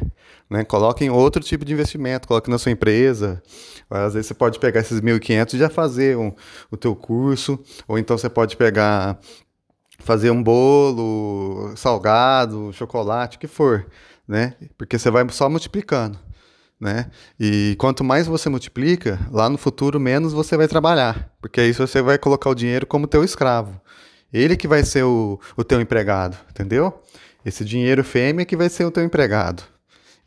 né? 0.49 0.65
Coloque 0.65 1.05
em 1.05 1.11
outro 1.11 1.43
tipo 1.43 1.65
de 1.65 1.73
investimento, 1.73 2.29
coloque 2.29 2.49
na 2.49 2.57
sua 2.57 2.71
empresa. 2.71 3.43
Às 3.91 4.15
vezes 4.15 4.29
você 4.29 4.35
pode 4.35 4.61
pegar 4.61 4.81
esses 4.81 5.01
1.500 5.01 5.55
e 5.55 5.59
já 5.59 5.69
fazer 5.69 6.17
um, 6.17 6.33
o 6.71 6.77
teu 6.77 6.95
curso, 6.95 7.59
ou 7.89 7.99
então 7.99 8.17
você 8.17 8.29
pode 8.29 8.57
pegar, 8.57 9.19
fazer 9.99 10.31
um 10.31 10.41
bolo, 10.41 11.73
salgado, 11.77 12.73
chocolate, 12.73 13.39
o 13.39 13.41
que 13.41 13.49
for, 13.49 13.87
né? 14.27 14.55
Porque 14.79 14.97
você 14.97 15.11
vai 15.11 15.29
só 15.31 15.51
multiplicando 15.51 16.26
né? 16.81 17.11
E 17.41 17.75
quanto 17.79 18.05
mais 18.05 18.27
você 18.27 18.49
multiplica, 18.49 19.19
lá 19.31 19.49
no 19.49 19.59
futuro 19.59 19.99
menos 19.99 20.33
você 20.33 20.57
vai 20.57 20.69
trabalhar, 20.69 21.31
porque 21.41 21.61
aí 21.61 21.73
você 21.73 22.03
vai 22.03 22.19
colocar 22.19 22.51
o 22.51 22.55
dinheiro 22.55 22.87
como 22.87 23.07
teu 23.07 23.25
escravo. 23.25 23.81
Ele 24.33 24.57
que 24.57 24.69
vai 24.69 24.85
ser 24.85 25.05
o, 25.05 25.41
o 25.57 25.65
teu 25.65 25.81
empregado, 25.81 26.37
entendeu? 26.51 27.03
Esse 27.45 27.65
dinheiro 27.65 28.05
fêmea 28.05 28.45
que 28.45 28.57
vai 28.57 28.69
ser 28.69 28.85
o 28.85 28.91
teu 28.91 29.05
empregado. 29.05 29.63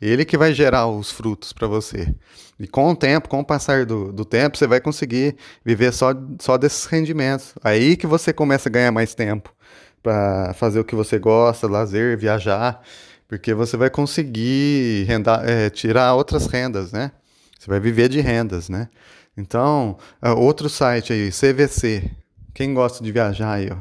Ele 0.00 0.24
que 0.24 0.38
vai 0.38 0.54
gerar 0.54 0.86
os 0.86 1.10
frutos 1.10 1.52
para 1.52 1.68
você. 1.68 2.14
E 2.58 2.66
com 2.66 2.90
o 2.90 2.96
tempo, 2.96 3.28
com 3.28 3.40
o 3.40 3.44
passar 3.44 3.84
do, 3.84 4.10
do 4.10 4.24
tempo, 4.24 4.56
você 4.56 4.66
vai 4.66 4.80
conseguir 4.80 5.36
viver 5.62 5.92
só, 5.92 6.14
só 6.40 6.56
desses 6.56 6.86
rendimentos. 6.86 7.54
Aí 7.62 7.96
que 7.96 8.06
você 8.06 8.32
começa 8.32 8.68
a 8.68 8.72
ganhar 8.72 8.90
mais 8.90 9.14
tempo 9.14 9.54
para 10.02 10.54
fazer 10.54 10.80
o 10.80 10.84
que 10.84 10.94
você 10.94 11.18
gosta, 11.18 11.68
lazer, 11.68 12.16
viajar 12.16 12.82
porque 13.30 13.54
você 13.54 13.76
vai 13.76 13.88
conseguir 13.88 15.06
é, 15.46 15.70
tirar 15.70 16.14
outras 16.14 16.46
rendas, 16.46 16.90
né? 16.90 17.12
Você 17.56 17.70
vai 17.70 17.78
viver 17.78 18.08
de 18.08 18.20
rendas, 18.20 18.68
né? 18.68 18.88
Então, 19.36 19.96
é, 20.20 20.30
outro 20.30 20.68
site 20.68 21.12
aí, 21.12 21.30
CVC. 21.30 22.10
Quem 22.52 22.74
gosta 22.74 23.04
de 23.04 23.12
viajar 23.12 23.52
aí, 23.52 23.70
ó. 23.70 23.76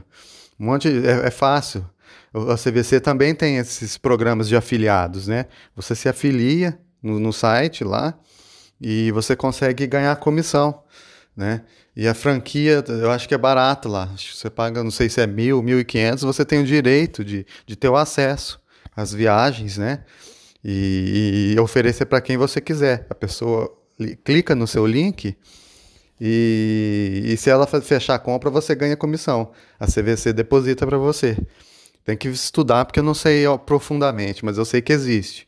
Um 0.60 0.68
monte, 0.68 0.88
é, 0.88 1.26
é 1.26 1.32
fácil. 1.32 1.84
a 2.32 2.56
CVC 2.56 3.00
também 3.00 3.34
tem 3.34 3.58
esses 3.58 3.98
programas 3.98 4.48
de 4.48 4.56
afiliados, 4.56 5.28
né? 5.28 5.48
Você 5.76 5.96
se 5.96 6.08
afilia 6.08 6.80
no, 7.02 7.20
no 7.20 7.34
site 7.34 7.84
lá 7.84 8.14
e 8.80 9.12
você 9.14 9.36
consegue 9.36 9.88
ganhar 9.88 10.16
comissão, 10.18 10.84
né? 11.36 11.64
E 11.96 12.08
a 12.08 12.14
franquia, 12.14 12.84
eu 12.88 13.10
acho 13.10 13.28
que 13.28 13.34
é 13.34 13.38
barato 13.38 13.90
lá. 13.90 14.12
Você 14.16 14.48
paga, 14.48 14.84
não 14.84 14.92
sei 14.92 15.10
se 15.10 15.20
é 15.20 15.26
mil, 15.26 15.64
mil 15.64 15.80
e 15.80 15.84
quinhentos, 15.84 16.24
você 16.24 16.46
tem 16.46 16.62
o 16.62 16.66
direito 16.66 17.26
de, 17.26 17.48
de 17.66 17.76
ter 17.76 17.90
o 17.90 17.98
acesso 17.98 18.60
às 19.00 19.14
viagens, 19.14 19.78
né? 19.78 20.04
E, 20.64 21.54
e 21.56 21.60
oferecer 21.60 22.06
para 22.06 22.22
quem 22.22 22.38
você 22.38 22.60
quiser. 22.60 23.08
A 23.10 23.16
pessoa 23.16 23.74
clica 24.24 24.54
no 24.56 24.68
seu 24.68 24.86
link 24.86 25.36
e, 26.20 27.22
e 27.26 27.38
se 27.38 27.50
ela 27.50 27.66
fechar 27.66 28.16
a 28.16 28.20
compra, 28.20 28.50
você 28.50 28.76
ganha 28.76 28.98
comissão. 28.98 29.52
A 29.80 29.88
CVC 29.88 30.34
deposita 30.34 30.86
para 30.86 30.98
você. 30.98 31.38
Tem 32.04 32.18
que 32.18 32.28
estudar 32.28 32.86
porque 32.86 33.00
eu 33.00 33.04
não 33.04 33.14
sei 33.14 33.46
profundamente, 33.66 34.44
mas 34.44 34.58
eu 34.58 34.66
sei 34.66 34.82
que 34.82 34.92
existe. 34.92 35.48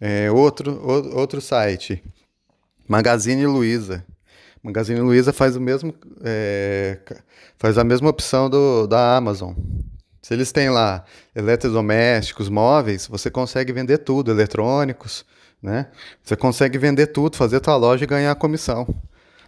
É, 0.00 0.30
outro, 0.30 0.80
outro 1.14 1.40
site, 1.40 2.02
Magazine 2.88 3.46
Luiza. 3.46 4.04
Magazine 4.62 5.00
Luiza 5.00 5.32
faz 5.32 5.56
o 5.56 5.60
mesmo, 5.60 5.94
é, 6.22 6.98
faz 7.58 7.76
a 7.76 7.84
mesma 7.84 8.08
opção 8.08 8.48
do, 8.48 8.86
da 8.86 9.16
Amazon. 9.16 9.54
Se 10.30 10.34
eles 10.34 10.52
têm 10.52 10.70
lá 10.70 11.04
eletrodomésticos, 11.34 12.48
móveis, 12.48 13.08
você 13.08 13.28
consegue 13.28 13.72
vender 13.72 13.98
tudo, 13.98 14.30
eletrônicos, 14.30 15.24
né? 15.60 15.88
Você 16.22 16.36
consegue 16.36 16.78
vender 16.78 17.08
tudo, 17.08 17.36
fazer 17.36 17.58
tua 17.58 17.74
loja 17.74 18.04
e 18.04 18.06
ganhar 18.06 18.32
comissão, 18.36 18.86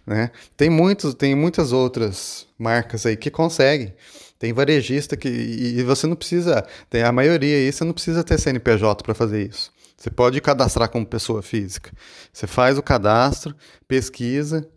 né? 0.05 0.29
Tem 0.57 0.69
muitos, 0.69 1.13
tem 1.13 1.35
muitas 1.35 1.71
outras 1.71 2.45
marcas 2.59 3.05
aí 3.05 3.15
que 3.15 3.31
conseguem. 3.31 3.93
Tem 4.37 4.51
varejista 4.51 5.15
que 5.15 5.29
e 5.29 5.81
você 5.83 6.05
não 6.05 6.17
precisa, 6.17 6.67
tem 6.89 7.01
a 7.01 7.13
maioria 7.13 7.55
aí, 7.55 7.71
você 7.71 7.85
não 7.85 7.93
precisa 7.93 8.21
ter 8.21 8.37
CNPJ 8.37 9.05
para 9.05 9.13
fazer 9.13 9.47
isso. 9.47 9.71
Você 9.95 10.09
pode 10.09 10.41
cadastrar 10.41 10.89
como 10.89 11.05
pessoa 11.05 11.41
física. 11.41 11.93
Você 12.33 12.45
faz 12.45 12.77
o 12.77 12.83
cadastro, 12.83 13.55
pesquisa, 13.87 14.67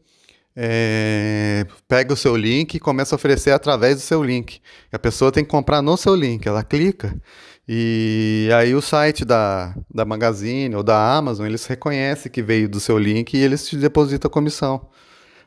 é, 0.57 1.67
pega 1.87 2.15
o 2.15 2.17
seu 2.17 2.35
link 2.35 2.75
e 2.75 2.81
começa 2.81 3.15
a 3.15 3.17
oferecer 3.17 3.51
através 3.51 3.97
do 3.97 4.01
seu 4.01 4.23
link. 4.23 4.61
A 4.91 4.99
pessoa 4.99 5.31
tem 5.31 5.45
que 5.45 5.51
comprar 5.51 5.83
no 5.83 5.97
seu 5.97 6.15
link, 6.15 6.47
ela 6.47 6.65
clica 6.65 7.15
e 7.69 8.49
aí 8.55 8.75
o 8.75 8.81
site 8.81 9.25
da, 9.25 9.75
da 9.93 10.05
Magazine 10.05 10.75
ou 10.77 10.85
da 10.85 11.17
Amazon, 11.17 11.47
eles 11.47 11.67
reconhecem 11.67 12.31
que 12.31 12.41
veio 12.41 12.69
do 12.69 12.79
seu 12.79 12.97
link 12.97 13.35
e 13.35 13.43
eles 13.43 13.69
te 13.69 13.77
depositam 13.77 14.29
a 14.29 14.31
comissão. 14.33 14.89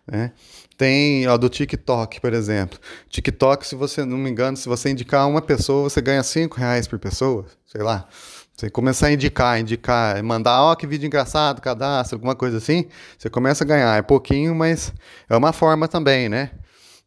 Né? 0.06 0.34
Tem 0.78 1.26
ó, 1.28 1.38
do 1.38 1.48
TikTok, 1.48 2.20
por 2.20 2.34
exemplo. 2.34 2.78
TikTok, 3.10 3.66
se 3.66 3.76
você 3.76 4.04
não 4.04 4.18
me 4.18 4.30
engano, 4.30 4.58
se 4.58 4.68
você 4.68 4.90
indicar 4.90 5.30
uma 5.30 5.42
pessoa, 5.42 5.90
você 5.90 6.02
ganha 6.02 6.22
5 6.22 6.58
reais 6.58 6.88
por 6.88 7.00
pessoa, 7.00 7.46
sei 7.66 7.82
lá. 7.82 8.08
Você 8.60 8.70
começar 8.70 9.08
a 9.08 9.14
indicar, 9.14 9.58
indicar, 9.58 10.22
mandar, 10.22 10.62
ó, 10.62 10.76
que 10.76 10.86
vídeo 10.86 11.08
engraçado, 11.08 11.62
cadastro, 11.62 12.18
alguma 12.18 12.36
coisa 12.36 12.58
assim, 12.58 12.88
você 13.18 13.30
começa 13.30 13.64
a 13.64 13.68
ganhar. 13.68 13.98
É 13.98 14.02
pouquinho, 14.02 14.54
mas 14.54 14.94
é 15.30 15.38
uma 15.38 15.54
forma 15.54 15.88
também, 15.88 16.28
né? 16.28 16.52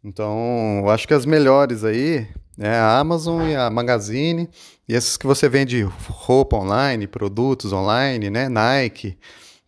Então, 0.03 0.79
eu 0.79 0.89
acho 0.89 1.07
que 1.07 1.13
as 1.13 1.27
melhores 1.27 1.85
aí 1.85 2.27
é 2.59 2.71
a 2.71 2.99
Amazon 2.99 3.47
e 3.47 3.55
a 3.55 3.69
Magazine, 3.69 4.49
e 4.89 4.95
esses 4.95 5.19
que 5.19 5.27
você 5.27 5.47
vende 5.47 5.83
roupa 6.09 6.57
online, 6.57 7.07
produtos 7.07 7.71
online, 7.71 8.31
né? 8.31 8.49
Nike. 8.49 9.19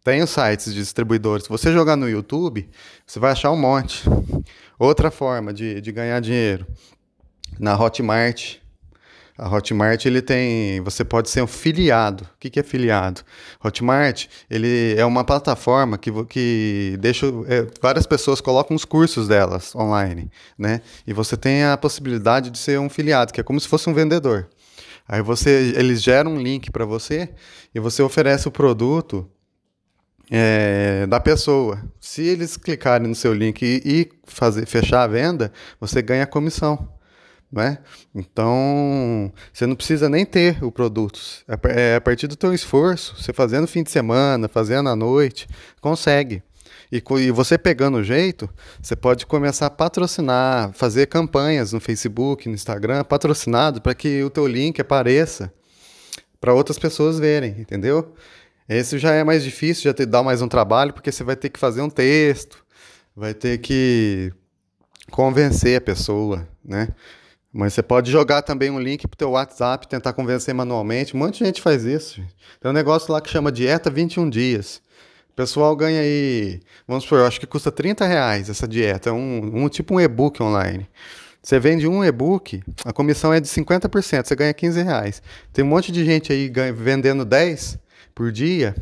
Tem 0.02 0.22
os 0.22 0.30
sites 0.30 0.72
de 0.72 0.80
distribuidores. 0.80 1.44
Se 1.44 1.50
você 1.50 1.70
jogar 1.70 1.96
no 1.96 2.08
YouTube, 2.08 2.66
você 3.06 3.18
vai 3.20 3.32
achar 3.32 3.50
um 3.50 3.58
monte. 3.58 4.04
Outra 4.78 5.10
forma 5.10 5.52
de, 5.52 5.82
de 5.82 5.92
ganhar 5.92 6.18
dinheiro. 6.20 6.66
Na 7.58 7.78
Hotmart. 7.78 8.63
A 9.36 9.48
Hotmart 9.48 10.06
ele 10.06 10.22
tem, 10.22 10.80
você 10.82 11.04
pode 11.04 11.28
ser 11.28 11.42
um 11.42 11.46
filiado. 11.46 12.22
O 12.22 12.38
que, 12.38 12.60
é 12.60 12.62
filiado? 12.62 13.22
Hotmart 13.62 14.26
ele 14.48 14.94
é 14.96 15.04
uma 15.04 15.24
plataforma 15.24 15.98
que, 15.98 16.10
que 16.26 16.96
deixa 17.00 17.26
é, 17.48 17.66
várias 17.82 18.06
pessoas 18.06 18.40
colocam 18.40 18.76
os 18.76 18.84
cursos 18.84 19.26
delas 19.26 19.74
online, 19.74 20.30
né? 20.56 20.80
E 21.04 21.12
você 21.12 21.36
tem 21.36 21.64
a 21.64 21.76
possibilidade 21.76 22.48
de 22.48 22.58
ser 22.58 22.78
um 22.78 22.88
filiado, 22.88 23.32
que 23.32 23.40
é 23.40 23.44
como 23.44 23.58
se 23.58 23.66
fosse 23.66 23.90
um 23.90 23.94
vendedor. 23.94 24.48
Aí 25.08 25.20
você, 25.20 25.74
eles 25.76 26.00
geram 26.00 26.34
um 26.34 26.40
link 26.40 26.70
para 26.70 26.84
você 26.84 27.28
e 27.74 27.80
você 27.80 28.02
oferece 28.02 28.46
o 28.46 28.52
produto 28.52 29.28
é, 30.30 31.06
da 31.06 31.18
pessoa. 31.20 31.82
Se 32.00 32.22
eles 32.22 32.56
clicarem 32.56 33.08
no 33.08 33.14
seu 33.14 33.34
link 33.34 33.62
e, 33.62 33.82
e, 33.84 34.10
fazer, 34.24 34.64
fechar 34.66 35.02
a 35.02 35.06
venda, 35.06 35.52
você 35.80 36.00
ganha 36.00 36.24
comissão. 36.24 36.88
Né? 37.54 37.78
Então, 38.12 39.32
você 39.52 39.64
não 39.64 39.76
precisa 39.76 40.08
nem 40.08 40.26
ter 40.26 40.62
o 40.64 40.72
produto. 40.72 41.20
É, 41.46 41.92
é 41.92 41.96
a 41.96 42.00
partir 42.00 42.26
do 42.26 42.34
teu 42.34 42.52
esforço, 42.52 43.14
você 43.16 43.32
fazendo 43.32 43.68
fim 43.68 43.84
de 43.84 43.92
semana, 43.92 44.48
fazendo 44.48 44.88
à 44.88 44.96
noite, 44.96 45.46
consegue. 45.80 46.42
E, 46.90 47.00
e 47.20 47.30
você 47.30 47.56
pegando 47.56 47.98
o 47.98 48.02
jeito, 48.02 48.50
você 48.82 48.96
pode 48.96 49.24
começar 49.24 49.66
a 49.66 49.70
patrocinar, 49.70 50.72
fazer 50.72 51.06
campanhas 51.06 51.72
no 51.72 51.78
Facebook, 51.78 52.48
no 52.48 52.56
Instagram, 52.56 53.04
patrocinado, 53.04 53.80
para 53.80 53.94
que 53.94 54.24
o 54.24 54.30
teu 54.30 54.48
link 54.48 54.80
apareça 54.80 55.52
para 56.40 56.52
outras 56.52 56.76
pessoas 56.76 57.20
verem, 57.20 57.54
entendeu? 57.60 58.14
Esse 58.68 58.98
já 58.98 59.12
é 59.12 59.22
mais 59.22 59.44
difícil, 59.44 59.84
já 59.84 59.94
te 59.94 60.04
dá 60.04 60.24
mais 60.24 60.42
um 60.42 60.48
trabalho, 60.48 60.92
porque 60.92 61.12
você 61.12 61.22
vai 61.22 61.36
ter 61.36 61.50
que 61.50 61.60
fazer 61.60 61.82
um 61.82 61.90
texto, 61.90 62.64
vai 63.14 63.32
ter 63.32 63.58
que 63.58 64.32
convencer 65.12 65.78
a 65.78 65.80
pessoa, 65.80 66.48
né? 66.64 66.88
Mas 67.54 67.72
você 67.72 67.82
pode 67.82 68.10
jogar 68.10 68.42
também 68.42 68.68
um 68.68 68.80
link 68.80 69.06
pro 69.06 69.16
teu 69.16 69.30
WhatsApp, 69.30 69.86
tentar 69.86 70.12
convencer 70.12 70.52
manualmente. 70.52 71.14
Um 71.14 71.20
monte 71.20 71.38
de 71.38 71.44
gente 71.44 71.62
faz 71.62 71.84
isso. 71.84 72.20
Tem 72.60 72.68
um 72.68 72.74
negócio 72.74 73.12
lá 73.12 73.20
que 73.20 73.30
chama 73.30 73.52
Dieta 73.52 73.88
21 73.90 74.28
Dias. 74.28 74.82
O 75.30 75.34
pessoal 75.36 75.74
ganha 75.76 76.00
aí, 76.00 76.60
vamos 76.86 77.04
supor, 77.04 77.20
eu 77.20 77.26
acho 77.26 77.38
que 77.38 77.46
custa 77.46 77.70
30 77.70 78.04
reais 78.06 78.50
essa 78.50 78.66
dieta. 78.66 79.10
É 79.10 79.12
um, 79.12 79.64
um 79.64 79.68
tipo 79.68 79.94
um 79.94 80.00
e-book 80.00 80.42
online. 80.42 80.88
Você 81.40 81.60
vende 81.60 81.86
um 81.86 82.04
e-book, 82.04 82.62
a 82.84 82.92
comissão 82.92 83.32
é 83.32 83.38
de 83.38 83.46
50%, 83.46 84.26
você 84.26 84.34
ganha 84.34 84.52
15 84.52 84.82
reais. 84.82 85.22
Tem 85.52 85.64
um 85.64 85.68
monte 85.68 85.92
de 85.92 86.04
gente 86.04 86.32
aí 86.32 86.50
vendendo 86.74 87.24
10, 87.24 87.78
por 88.14 88.30
dia 88.30 88.74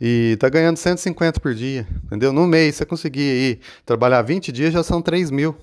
e 0.00 0.36
tá 0.38 0.48
ganhando 0.48 0.76
150 0.76 1.40
por 1.40 1.54
dia, 1.54 1.86
entendeu? 2.04 2.32
No 2.32 2.46
mês, 2.46 2.76
você 2.76 2.86
conseguir 2.86 3.30
aí 3.30 3.60
trabalhar 3.84 4.22
20 4.22 4.52
dias, 4.52 4.72
já 4.72 4.82
são 4.82 5.02
3 5.02 5.30
mil. 5.30 5.56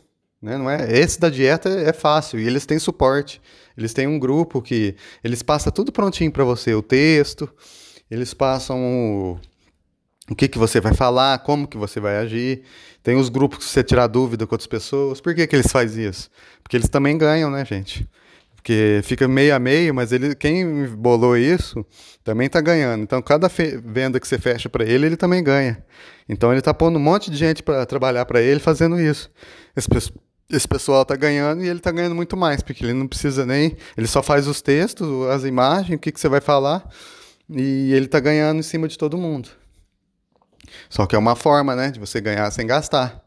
Né? 0.46 0.60
Não 0.60 0.70
é? 0.70 0.96
Esse 0.96 1.20
da 1.20 1.28
dieta 1.28 1.68
é 1.68 1.92
fácil 1.92 2.40
e 2.40 2.46
eles 2.46 2.68
têm 2.68 2.78
suporte. 2.78 3.42
Eles 3.76 3.96
têm 3.96 4.06
um 4.06 4.20
grupo 4.20 4.62
que 4.62 4.96
eles 5.24 5.42
passam 5.42 5.72
tudo 5.72 5.92
prontinho 5.92 6.32
para 6.32 6.44
você, 6.44 6.76
o 6.76 6.84
texto, 6.84 7.52
eles 8.12 8.32
passam 8.32 8.78
o, 8.80 9.40
o 10.30 10.36
que, 10.36 10.48
que 10.48 10.60
você 10.60 10.80
vai 10.80 10.94
falar, 10.94 11.40
como 11.40 11.68
que 11.68 11.78
você 11.78 12.00
vai 12.00 12.18
agir. 12.18 12.62
Tem 13.02 13.16
os 13.16 13.28
grupos 13.28 13.58
que 13.58 13.66
você 13.66 13.84
tirar 13.84 14.06
dúvida 14.06 14.46
com 14.46 14.54
outras 14.54 14.68
pessoas. 14.68 15.20
Por 15.20 15.34
que, 15.34 15.48
que 15.48 15.56
eles 15.56 15.72
fazem 15.72 16.06
isso? 16.06 16.30
Porque 16.62 16.78
eles 16.78 16.90
também 16.90 17.18
ganham, 17.18 17.50
né, 17.50 17.66
gente? 17.66 18.08
Porque 18.56 19.02
fica 19.04 19.28
meio 19.28 19.56
a 19.56 19.58
meio, 19.58 19.96
mas 19.96 20.12
ele, 20.12 20.36
quem 20.36 20.86
bolou 20.90 21.36
isso 21.36 21.84
também 22.24 22.46
está 22.46 22.62
ganhando. 22.62 23.02
Então, 23.02 23.20
cada 23.20 23.50
venda 23.84 24.20
que 24.20 24.28
você 24.28 24.38
fecha 24.38 24.70
para 24.70 24.86
ele, 24.86 25.08
ele 25.08 25.18
também 25.18 25.44
ganha. 25.44 25.84
Então, 26.30 26.52
ele 26.52 26.60
está 26.60 26.74
pondo 26.74 26.98
um 26.98 27.02
monte 27.02 27.32
de 27.32 27.38
gente 27.38 27.64
para 27.64 27.84
trabalhar 27.86 28.26
para 28.26 28.42
ele 28.42 28.60
fazendo 28.60 29.00
isso. 29.00 29.32
Esse, 29.76 29.88
esse 30.50 30.68
pessoal 30.68 31.02
está 31.02 31.16
ganhando 31.16 31.64
e 31.64 31.68
ele 31.68 31.80
está 31.80 31.92
ganhando 31.92 32.16
muito 32.16 32.38
mais, 32.38 32.62
porque 32.62 32.84
ele 32.84 32.94
não 32.94 33.08
precisa 33.08 33.46
nem. 33.46 33.76
Ele 33.98 34.08
só 34.08 34.22
faz 34.22 34.48
os 34.48 34.62
textos, 34.62 35.28
as 35.30 35.44
imagens, 35.44 35.98
o 35.98 36.00
que, 36.00 36.12
que 36.12 36.20
você 36.20 36.30
vai 36.30 36.42
falar, 36.42 36.88
e 37.50 37.94
ele 37.94 38.06
está 38.06 38.20
ganhando 38.20 38.60
em 38.60 38.64
cima 38.64 38.88
de 38.88 38.98
todo 38.98 39.18
mundo. 39.18 39.50
Só 40.90 41.06
que 41.06 41.16
é 41.16 41.20
uma 41.20 41.36
forma, 41.36 41.76
né, 41.76 41.92
de 41.92 42.00
você 42.00 42.20
ganhar 42.22 42.50
sem 42.52 42.66
gastar 42.66 43.26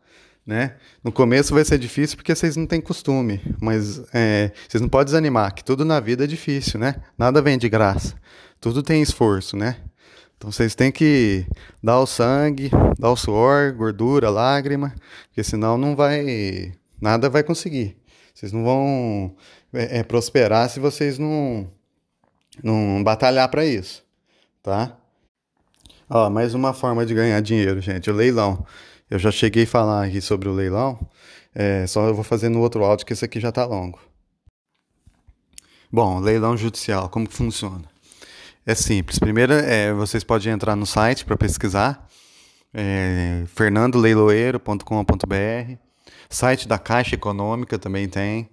né? 0.49 0.77
No 1.05 1.13
começo 1.13 1.53
vai 1.53 1.63
ser 1.63 1.79
difícil 1.79 2.17
porque 2.17 2.35
vocês 2.35 2.57
não 2.57 2.67
têm 2.67 2.81
costume, 2.81 3.39
mas 3.61 4.01
é, 4.15 4.51
vocês 4.67 4.81
não 4.81 4.89
podem 4.89 5.05
desanimar, 5.05 5.55
que 5.55 5.63
tudo 5.63 5.85
na 5.85 6.01
vida 6.01 6.25
é 6.25 6.27
difícil, 6.27 6.81
né? 6.81 6.95
Nada 7.19 7.43
vem 7.43 7.59
de 7.59 7.69
graça, 7.69 8.15
tudo 8.59 8.83
tem 8.83 9.03
esforço, 9.03 9.59
né? 9.59 9.77
Então 10.39 10.51
vocês 10.51 10.75
têm 10.75 10.91
que 10.91 11.45
dar 11.85 12.01
o 12.01 12.07
sangue, 12.07 12.71
dar 12.99 13.11
o 13.11 13.17
suor, 13.17 13.75
gordura, 13.75 14.31
lágrima, 14.31 14.95
porque 15.27 15.45
senão 15.45 15.77
não 15.77 15.95
vai, 15.95 16.73
nada 17.01 17.29
vai 17.29 17.43
conseguir. 17.43 17.97
Vocês 18.35 18.53
não 18.53 18.65
vão 18.65 19.37
é, 19.73 19.99
é, 19.99 20.03
prosperar 20.03 20.69
se 20.71 20.79
vocês 20.79 21.19
não, 21.19 21.67
não 22.63 23.03
batalhar 23.03 23.49
para 23.49 23.65
isso, 23.65 24.05
tá? 24.63 24.97
Ó, 26.09 26.31
mais 26.31 26.55
uma 26.55 26.73
forma 26.73 27.05
de 27.05 27.15
ganhar 27.15 27.41
dinheiro, 27.41 27.81
gente, 27.81 28.11
o 28.11 28.15
leilão. 28.15 28.65
Eu 29.11 29.19
já 29.19 29.31
cheguei 29.31 29.65
a 29.65 29.67
falar 29.67 30.07
aqui 30.07 30.21
sobre 30.21 30.49
o 30.49 30.53
leilão, 30.53 30.99
é, 31.55 31.87
só 31.87 32.07
eu 32.07 32.15
vou 32.15 32.25
fazer 32.25 32.49
no 32.49 32.61
outro 32.61 32.85
áudio 32.85 33.05
que 33.05 33.13
esse 33.13 33.25
aqui 33.25 33.41
já 33.41 33.49
está 33.49 33.65
longo. 33.65 33.99
Bom, 35.91 36.21
leilão 36.21 36.57
judicial, 36.57 37.09
como 37.09 37.27
que 37.27 37.35
funciona? 37.35 37.85
É 38.65 38.75
simples. 38.75 39.19
Primeiro, 39.19 39.55
é, 39.55 39.93
vocês 39.95 40.23
podem 40.23 40.53
entrar 40.53 40.77
no 40.77 40.87
site 40.87 41.25
para 41.25 41.37
pesquisar, 41.37 42.07
é, 42.73 43.45
fernandoleiloeiro.com.br, 43.47 45.88
site 46.29 46.69
da 46.69 46.79
Caixa 46.79 47.15
Econômica 47.15 47.79
também 47.79 48.09
tem. 48.09 48.49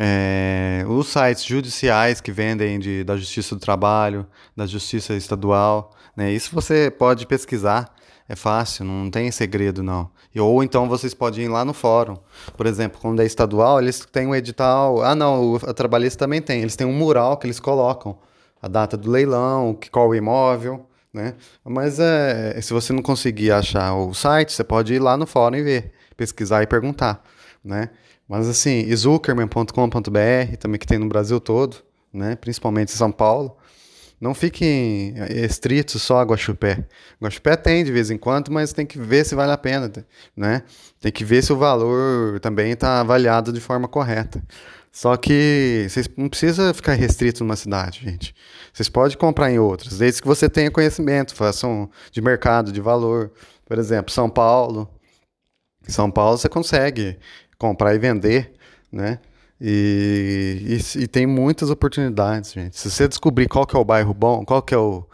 é, 0.00 0.84
os 0.86 1.08
sites 1.08 1.44
judiciais 1.44 2.20
que 2.20 2.30
vendem 2.30 2.78
de, 2.78 3.02
da 3.02 3.16
Justiça 3.16 3.56
do 3.56 3.60
Trabalho, 3.60 4.24
da 4.56 4.64
Justiça 4.64 5.14
Estadual, 5.14 5.90
né? 6.16 6.30
Isso 6.32 6.54
você 6.54 6.88
pode 6.88 7.26
pesquisar, 7.26 7.92
é 8.28 8.36
fácil, 8.36 8.84
não 8.84 9.10
tem 9.10 9.30
segredo 9.32 9.82
não. 9.82 10.08
Ou 10.36 10.62
então 10.62 10.88
vocês 10.88 11.14
podem 11.14 11.46
ir 11.46 11.48
lá 11.48 11.64
no 11.64 11.72
fórum. 11.74 12.16
Por 12.56 12.66
exemplo, 12.66 13.00
quando 13.00 13.20
é 13.20 13.26
estadual, 13.26 13.80
eles 13.80 14.06
têm 14.12 14.28
um 14.28 14.34
edital. 14.34 15.02
Ah, 15.02 15.16
não, 15.16 15.56
a 15.56 15.74
trabalhista 15.74 16.18
também 16.20 16.40
tem. 16.40 16.60
Eles 16.60 16.76
têm 16.76 16.86
um 16.86 16.92
mural 16.92 17.36
que 17.36 17.46
eles 17.46 17.58
colocam 17.58 18.16
a 18.62 18.68
data 18.68 18.96
do 18.96 19.10
leilão, 19.10 19.76
qual 19.90 20.08
o 20.08 20.14
imóvel, 20.14 20.86
né? 21.12 21.34
Mas 21.64 21.98
é, 21.98 22.60
se 22.60 22.72
você 22.72 22.92
não 22.92 23.02
conseguir 23.02 23.50
achar 23.50 23.94
o 23.94 24.14
site, 24.14 24.52
você 24.52 24.62
pode 24.62 24.94
ir 24.94 25.00
lá 25.00 25.16
no 25.16 25.26
fórum 25.26 25.56
e 25.56 25.62
ver, 25.62 25.92
pesquisar 26.18 26.62
e 26.62 26.66
perguntar, 26.66 27.24
né? 27.64 27.88
Mas 28.28 28.46
assim, 28.46 28.94
zuckerman.com.br, 28.94 30.56
também 30.58 30.78
que 30.78 30.86
tem 30.86 30.98
no 30.98 31.08
Brasil 31.08 31.40
todo, 31.40 31.78
né? 32.12 32.36
Principalmente 32.36 32.92
em 32.92 32.96
São 32.96 33.10
Paulo. 33.10 33.56
Não 34.20 34.34
fiquem 34.34 35.14
estritos 35.30 36.02
só 36.02 36.18
a 36.18 36.24
Guaxupé. 36.24 36.84
Guaxupé 37.22 37.56
tem 37.56 37.84
de 37.84 37.92
vez 37.92 38.10
em 38.10 38.18
quando, 38.18 38.50
mas 38.50 38.72
tem 38.72 38.84
que 38.84 38.98
ver 38.98 39.24
se 39.24 39.36
vale 39.36 39.52
a 39.52 39.56
pena, 39.56 39.90
né? 40.36 40.64
Tem 41.00 41.12
que 41.12 41.24
ver 41.24 41.40
se 41.40 41.52
o 41.52 41.56
valor 41.56 42.40
também 42.40 42.72
está 42.72 43.00
avaliado 43.00 43.52
de 43.52 43.60
forma 43.60 43.86
correta. 43.86 44.42
Só 44.90 45.16
que 45.16 45.86
vocês 45.88 46.08
não 46.16 46.28
precisa 46.28 46.74
ficar 46.74 46.94
restrito 46.94 47.44
numa 47.44 47.54
cidade, 47.54 48.00
gente. 48.02 48.34
Vocês 48.72 48.88
podem 48.88 49.16
comprar 49.16 49.52
em 49.52 49.58
outras, 49.60 49.98
desde 49.98 50.20
que 50.20 50.26
você 50.26 50.48
tenha 50.48 50.70
conhecimento, 50.70 51.36
façam 51.36 51.88
de 52.10 52.20
mercado, 52.20 52.72
de 52.72 52.80
valor. 52.80 53.30
Por 53.64 53.78
exemplo, 53.78 54.12
São 54.12 54.28
Paulo. 54.28 54.90
Em 55.88 55.92
São 55.92 56.10
Paulo 56.10 56.36
você 56.36 56.48
consegue 56.48 57.18
comprar 57.58 57.94
e 57.94 57.98
vender, 57.98 58.52
né? 58.92 59.18
E, 59.60 60.78
e, 60.96 61.02
e, 61.02 61.08
tem 61.08 61.26
muitas 61.26 61.68
oportunidades, 61.68 62.52
gente. 62.52 62.78
Se 62.78 62.90
você 62.90 63.08
descobrir 63.08 63.48
qual 63.48 63.66
que 63.66 63.74
é 63.74 63.78
o 63.78 63.84
bairro 63.84 64.14
bom, 64.14 64.44
qual 64.44 64.62
que 64.62 64.72
é 64.72 64.78
o, 64.78 65.04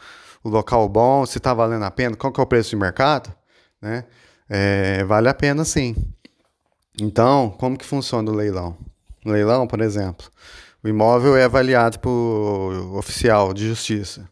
o 0.42 0.48
local 0.50 0.86
bom, 0.86 1.24
se 1.24 1.38
está 1.38 1.54
valendo 1.54 1.84
a 1.84 1.90
pena, 1.90 2.14
qual 2.14 2.30
que 2.30 2.38
é 2.38 2.42
o 2.42 2.46
preço 2.46 2.70
de 2.70 2.76
mercado, 2.76 3.32
né? 3.80 4.04
É, 4.48 5.02
vale 5.04 5.28
a 5.30 5.34
pena 5.34 5.64
sim. 5.64 5.96
Então, 7.00 7.50
como 7.58 7.78
que 7.78 7.86
funciona 7.86 8.30
o 8.30 8.34
leilão? 8.34 8.76
No 9.24 9.32
leilão, 9.32 9.66
por 9.66 9.80
exemplo, 9.80 10.26
o 10.82 10.88
imóvel 10.88 11.36
é 11.36 11.44
avaliado 11.44 11.98
por 11.98 12.96
oficial 12.98 13.54
de 13.54 13.66
justiça. 13.66 14.28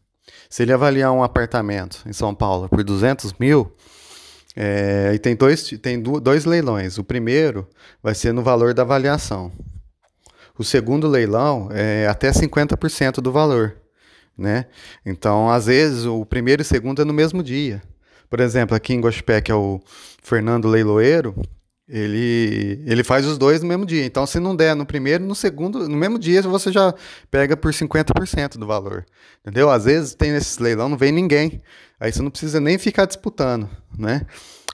Se 0.50 0.62
ele 0.62 0.72
avaliar 0.72 1.10
um 1.12 1.22
apartamento 1.22 2.02
em 2.06 2.12
São 2.12 2.34
Paulo 2.34 2.68
por 2.68 2.84
200 2.84 3.32
mil, 3.40 3.74
é, 4.56 5.12
e 5.14 5.18
tem 5.18 5.34
dois, 5.34 5.68
tem 5.80 6.00
dois 6.00 6.44
leilões. 6.44 6.98
O 6.98 7.04
primeiro 7.04 7.68
vai 8.02 8.14
ser 8.14 8.32
no 8.32 8.42
valor 8.42 8.74
da 8.74 8.82
avaliação. 8.82 9.50
O 10.58 10.64
segundo 10.64 11.08
leilão 11.08 11.68
é 11.72 12.06
até 12.06 12.30
50% 12.30 13.20
do 13.20 13.32
valor. 13.32 13.76
Né? 14.36 14.66
Então, 15.04 15.50
às 15.50 15.66
vezes, 15.66 16.04
o 16.04 16.24
primeiro 16.24 16.62
e 16.62 16.64
o 16.64 16.66
segundo 16.66 17.02
é 17.02 17.04
no 17.04 17.12
mesmo 17.12 17.42
dia. 17.42 17.82
Por 18.28 18.40
exemplo, 18.40 18.74
aqui 18.74 18.94
em 18.94 19.00
Gospé, 19.00 19.40
que 19.40 19.52
é 19.52 19.54
o 19.54 19.80
Fernando 20.22 20.68
Leiloeiro, 20.68 21.34
ele, 21.92 22.82
ele 22.86 23.04
faz 23.04 23.26
os 23.26 23.36
dois 23.36 23.60
no 23.60 23.68
mesmo 23.68 23.84
dia. 23.84 24.02
Então, 24.06 24.24
se 24.26 24.40
não 24.40 24.56
der 24.56 24.74
no 24.74 24.86
primeiro, 24.86 25.22
no 25.22 25.34
segundo, 25.34 25.86
no 25.86 25.96
mesmo 25.96 26.18
dia, 26.18 26.40
você 26.40 26.72
já 26.72 26.94
pega 27.30 27.54
por 27.54 27.70
50% 27.70 28.56
do 28.56 28.66
valor. 28.66 29.04
Entendeu? 29.42 29.70
Às 29.70 29.84
vezes 29.84 30.14
tem 30.14 30.32
nesses 30.32 30.56
leilão, 30.56 30.88
não 30.88 30.96
vem 30.96 31.12
ninguém. 31.12 31.60
Aí 32.00 32.10
você 32.10 32.22
não 32.22 32.30
precisa 32.30 32.58
nem 32.58 32.78
ficar 32.78 33.04
disputando, 33.04 33.68
né? 33.96 34.22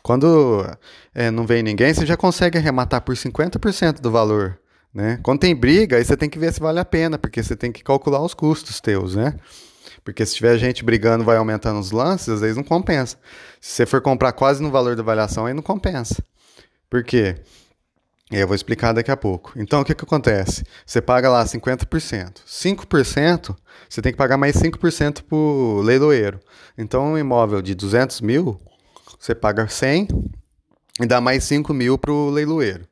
Quando 0.00 0.64
é, 1.12 1.28
não 1.28 1.44
vem 1.44 1.60
ninguém, 1.60 1.92
você 1.92 2.06
já 2.06 2.16
consegue 2.16 2.56
arrematar 2.56 3.00
por 3.00 3.16
50% 3.16 4.00
do 4.00 4.12
valor. 4.12 4.56
Né? 4.94 5.18
Quando 5.22 5.40
tem 5.40 5.56
briga, 5.56 5.96
aí 5.96 6.04
você 6.04 6.16
tem 6.16 6.30
que 6.30 6.38
ver 6.38 6.52
se 6.52 6.60
vale 6.60 6.78
a 6.78 6.84
pena, 6.84 7.18
porque 7.18 7.42
você 7.42 7.56
tem 7.56 7.72
que 7.72 7.82
calcular 7.82 8.22
os 8.22 8.32
custos 8.32 8.80
teus, 8.80 9.16
né? 9.16 9.34
Porque 10.04 10.24
se 10.24 10.36
tiver 10.36 10.56
gente 10.56 10.84
brigando, 10.84 11.24
vai 11.24 11.36
aumentando 11.36 11.80
os 11.80 11.90
lances, 11.90 12.28
às 12.28 12.40
vezes 12.40 12.56
não 12.56 12.62
compensa. 12.62 13.16
Se 13.60 13.72
você 13.72 13.86
for 13.86 14.00
comprar 14.00 14.32
quase 14.32 14.62
no 14.62 14.70
valor 14.70 14.94
da 14.96 15.02
avaliação, 15.02 15.46
aí 15.46 15.52
não 15.52 15.62
compensa. 15.62 16.22
Por 16.90 17.04
quê? 17.04 17.36
Eu 18.30 18.46
vou 18.46 18.54
explicar 18.54 18.92
daqui 18.92 19.10
a 19.10 19.16
pouco. 19.16 19.52
Então, 19.56 19.80
o 19.80 19.84
que, 19.84 19.94
que 19.94 20.04
acontece? 20.04 20.62
Você 20.84 21.00
paga 21.00 21.30
lá 21.30 21.44
50%. 21.44 22.42
5%, 22.46 23.56
você 23.88 24.02
tem 24.02 24.12
que 24.12 24.18
pagar 24.18 24.36
mais 24.36 24.54
5% 24.56 25.22
para 25.22 25.36
o 25.36 25.80
leiloeiro. 25.80 26.38
Então, 26.76 27.12
um 27.12 27.18
imóvel 27.18 27.62
de 27.62 27.74
200 27.74 28.20
mil, 28.20 28.60
você 29.18 29.34
paga 29.34 29.66
100 29.66 30.08
e 31.00 31.06
dá 31.06 31.20
mais 31.20 31.44
5 31.44 31.72
mil 31.72 31.96
para 31.96 32.12
o 32.12 32.28
leiloeiro. 32.28 32.86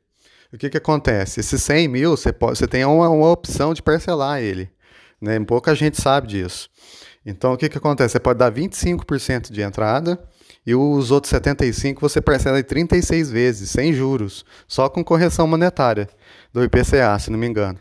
O 0.53 0.57
que, 0.57 0.71
que 0.71 0.79
acontece? 0.79 1.41
Esses 1.41 1.63
100 1.63 1.89
mil, 1.89 2.17
você, 2.17 2.33
pode, 2.33 2.57
você 2.57 2.67
tem 2.67 2.85
uma, 2.87 3.11
uma 3.11 3.31
opção 3.31 3.75
de 3.75 3.83
parcelar 3.83 4.41
ele. 4.41 4.71
Né? 5.21 5.39
Pouca 5.41 5.75
gente 5.75 6.01
sabe 6.01 6.29
disso. 6.29 6.71
Então, 7.27 7.53
o 7.53 7.57
que, 7.59 7.69
que 7.69 7.77
acontece? 7.77 8.13
Você 8.13 8.21
pode 8.21 8.39
dar 8.39 8.51
25% 8.51 9.53
de 9.53 9.61
entrada 9.61 10.19
e 10.67 10.75
os 10.75 11.11
outros 11.11 11.31
75 11.31 12.01
você 12.01 12.21
parcela 12.21 12.59
em 12.59 12.65
36 12.65 13.31
vezes, 13.31 13.71
sem 13.71 13.93
juros, 13.93 14.45
só 14.67 14.89
com 14.89 15.05
correção 15.05 15.47
monetária 15.47 16.09
do 16.53 16.65
IPCA, 16.65 17.19
se 17.19 17.31
não 17.31 17.39
me 17.39 17.47
engano. 17.47 17.79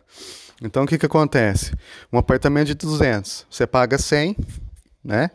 Então 0.62 0.84
o 0.84 0.88
que, 0.88 0.98
que 0.98 1.06
acontece? 1.06 1.74
Um 2.14 2.18
apartamento 2.18 2.68
de 2.68 2.76
200, 2.76 3.48
você 3.50 3.66
paga 3.66 3.98
100, 3.98 4.38
né? 5.04 5.32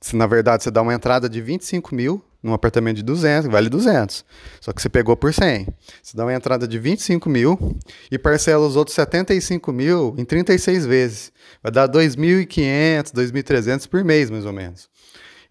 Se 0.00 0.16
na 0.16 0.26
verdade 0.26 0.64
você 0.64 0.70
dá 0.70 0.82
uma 0.82 0.92
entrada 0.92 1.28
de 1.28 1.40
25 1.40 1.94
mil 1.94 2.22
num 2.42 2.52
apartamento 2.52 2.96
de 2.96 3.02
200, 3.04 3.48
vale 3.48 3.68
200. 3.68 4.24
Só 4.60 4.72
que 4.72 4.82
você 4.82 4.88
pegou 4.88 5.16
por 5.16 5.32
100. 5.32 5.68
Você 6.02 6.16
dá 6.16 6.24
uma 6.24 6.34
entrada 6.34 6.66
de 6.66 6.76
25 6.76 7.30
mil 7.30 7.78
e 8.10 8.18
parcela 8.18 8.66
os 8.66 8.74
outros 8.74 8.96
75 8.96 9.72
mil 9.72 10.14
em 10.18 10.24
36 10.24 10.84
vezes. 10.84 11.32
Vai 11.62 11.70
dar 11.70 11.88
2.500, 11.88 13.12
2.300 13.14 13.88
por 13.88 14.02
mês, 14.04 14.28
mais 14.28 14.44
ou 14.44 14.52
menos. 14.52 14.90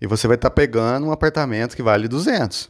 E 0.02 0.08
você 0.08 0.28
vai 0.28 0.36
estar 0.36 0.50
tá 0.50 0.56
pegando 0.56 1.06
um 1.06 1.12
apartamento 1.12 1.76
que 1.76 1.84
vale 1.84 2.08
200. 2.08 2.70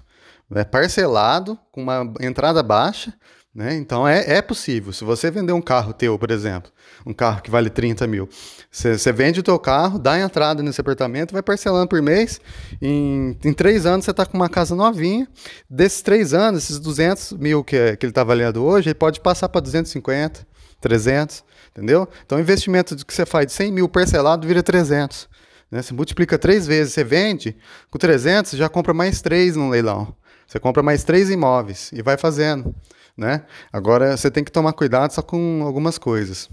É 0.53 0.65
parcelado, 0.65 1.57
com 1.71 1.81
uma 1.81 2.13
entrada 2.19 2.61
baixa, 2.61 3.13
né? 3.53 3.75
Então 3.75 4.07
é, 4.07 4.37
é 4.37 4.41
possível. 4.41 4.93
Se 4.93 5.03
você 5.03 5.31
vender 5.31 5.51
um 5.51 5.61
carro 5.61 5.93
teu, 5.93 6.17
por 6.17 6.31
exemplo, 6.31 6.71
um 7.05 7.13
carro 7.13 7.41
que 7.41 7.51
vale 7.51 7.69
30 7.69 8.07
mil, 8.07 8.29
você, 8.69 9.11
vende 9.11 9.39
o 9.39 9.43
teu 9.43 9.59
carro, 9.59 9.99
dá 9.99 10.19
entrada 10.19 10.63
nesse 10.63 10.79
apartamento, 10.79 11.33
vai 11.33 11.41
parcelando 11.41 11.87
por 11.87 12.01
mês. 12.01 12.39
Em, 12.81 13.37
em 13.43 13.53
três 13.53 13.85
anos 13.85 14.05
você 14.05 14.11
está 14.11 14.25
com 14.25 14.37
uma 14.37 14.49
casa 14.49 14.75
novinha. 14.75 15.27
Desses 15.69 16.01
três 16.01 16.33
anos, 16.33 16.63
esses 16.63 16.79
200 16.79 17.33
mil 17.33 17.63
que, 17.63 17.97
que 17.97 18.05
ele 18.05 18.11
está 18.11 18.21
avaliando 18.21 18.63
hoje, 18.63 18.89
ele 18.89 18.95
pode 18.95 19.19
passar 19.19 19.49
para 19.49 19.61
250, 19.61 20.47
300, 20.79 21.43
entendeu? 21.71 22.07
Então 22.25 22.37
o 22.37 22.41
investimento 22.41 22.95
que 23.05 23.13
você 23.13 23.25
faz 23.25 23.47
de 23.47 23.53
100 23.53 23.71
mil 23.71 23.89
parcelado 23.89 24.47
vira 24.47 24.63
300. 24.63 25.29
Né? 25.71 25.81
Você 25.81 25.93
multiplica 25.93 26.37
três 26.37 26.67
vezes, 26.67 26.93
você 26.93 27.03
vende, 27.03 27.55
com 27.89 27.97
300 27.97 28.51
você 28.51 28.57
já 28.57 28.67
compra 28.67 28.93
mais 28.93 29.21
três 29.21 29.55
no 29.55 29.69
leilão. 29.69 30.13
Você 30.45 30.59
compra 30.59 30.83
mais 30.83 31.03
três 31.05 31.29
imóveis 31.29 31.91
e 31.93 32.01
vai 32.01 32.17
fazendo. 32.17 32.75
Né? 33.17 33.45
Agora 33.71 34.17
você 34.17 34.29
tem 34.29 34.43
que 34.43 34.51
tomar 34.51 34.73
cuidado 34.73 35.11
só 35.11 35.21
com 35.21 35.61
algumas 35.63 35.97
coisas. 35.97 36.49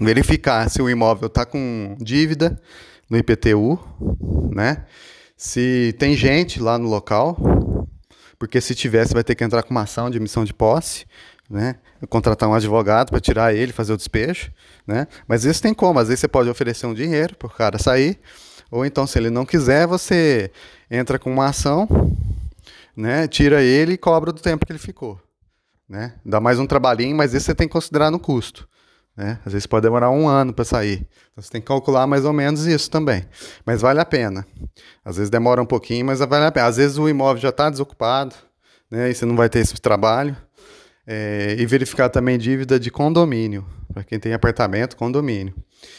Verificar 0.00 0.70
se 0.70 0.80
o 0.80 0.88
imóvel 0.88 1.26
está 1.26 1.44
com 1.44 1.96
dívida 2.00 2.58
no 3.10 3.18
IPTU, 3.18 3.78
né? 4.54 4.86
Se 5.36 5.94
tem 5.98 6.16
gente 6.16 6.60
lá 6.60 6.78
no 6.78 6.88
local, 6.88 7.36
porque 8.38 8.58
se 8.60 8.74
você 8.74 9.12
vai 9.12 9.22
ter 9.22 9.34
que 9.34 9.44
entrar 9.44 9.62
com 9.62 9.70
uma 9.70 9.82
ação 9.82 10.08
de 10.08 10.16
emissão 10.16 10.44
de 10.44 10.54
posse, 10.54 11.04
né? 11.50 11.74
Contratar 12.08 12.48
um 12.48 12.54
advogado 12.54 13.10
para 13.10 13.20
tirar 13.20 13.52
ele, 13.52 13.72
fazer 13.72 13.92
o 13.92 13.96
despejo, 13.96 14.52
né? 14.86 15.08
Mas 15.26 15.44
isso 15.44 15.60
tem 15.60 15.74
como, 15.74 15.98
às 15.98 16.06
vezes 16.06 16.20
você 16.20 16.28
pode 16.28 16.48
oferecer 16.48 16.86
um 16.86 16.94
dinheiro 16.94 17.36
para 17.36 17.48
o 17.48 17.50
cara 17.50 17.76
sair, 17.76 18.20
ou 18.70 18.86
então 18.86 19.06
se 19.06 19.18
ele 19.18 19.30
não 19.30 19.44
quiser, 19.44 19.86
você 19.86 20.52
entra 20.88 21.18
com 21.18 21.30
uma 21.30 21.46
ação, 21.46 21.88
né? 22.96 23.26
Tira 23.26 23.62
ele 23.62 23.94
e 23.94 23.98
cobra 23.98 24.32
do 24.32 24.40
tempo 24.40 24.64
que 24.64 24.70
ele 24.70 24.78
ficou, 24.78 25.20
né? 25.88 26.14
Dá 26.24 26.38
mais 26.38 26.60
um 26.60 26.66
trabalhinho, 26.66 27.16
mas 27.16 27.34
isso 27.34 27.46
você 27.46 27.54
tem 27.54 27.66
que 27.66 27.72
considerar 27.72 28.12
no 28.12 28.20
custo, 28.20 28.68
né? 29.16 29.40
Às 29.44 29.52
vezes 29.52 29.66
pode 29.66 29.82
demorar 29.82 30.10
um 30.10 30.28
ano 30.28 30.52
para 30.52 30.64
sair, 30.64 31.08
então 31.32 31.42
você 31.42 31.50
tem 31.50 31.60
que 31.60 31.66
calcular 31.66 32.06
mais 32.06 32.24
ou 32.24 32.32
menos 32.32 32.64
isso 32.64 32.88
também, 32.88 33.26
mas 33.66 33.80
vale 33.80 33.98
a 34.00 34.04
pena. 34.04 34.46
Às 35.04 35.16
vezes 35.16 35.30
demora 35.30 35.60
um 35.60 35.66
pouquinho, 35.66 36.06
mas 36.06 36.20
vale 36.20 36.44
a 36.44 36.52
pena. 36.52 36.66
Às 36.68 36.76
vezes 36.76 36.96
o 36.96 37.08
imóvel 37.08 37.42
já 37.42 37.48
está 37.48 37.68
desocupado, 37.68 38.36
né? 38.88 39.10
E 39.10 39.14
você 39.14 39.26
não 39.26 39.34
vai 39.34 39.48
ter 39.48 39.58
esse 39.58 39.74
trabalho. 39.74 40.36
É, 41.12 41.56
e 41.58 41.66
verificar 41.66 42.08
também 42.08 42.38
dívida 42.38 42.78
de 42.78 42.88
condomínio, 42.88 43.66
para 43.92 44.04
quem 44.04 44.20
tem 44.20 44.32
apartamento, 44.32 44.96
condomínio. 44.96 45.52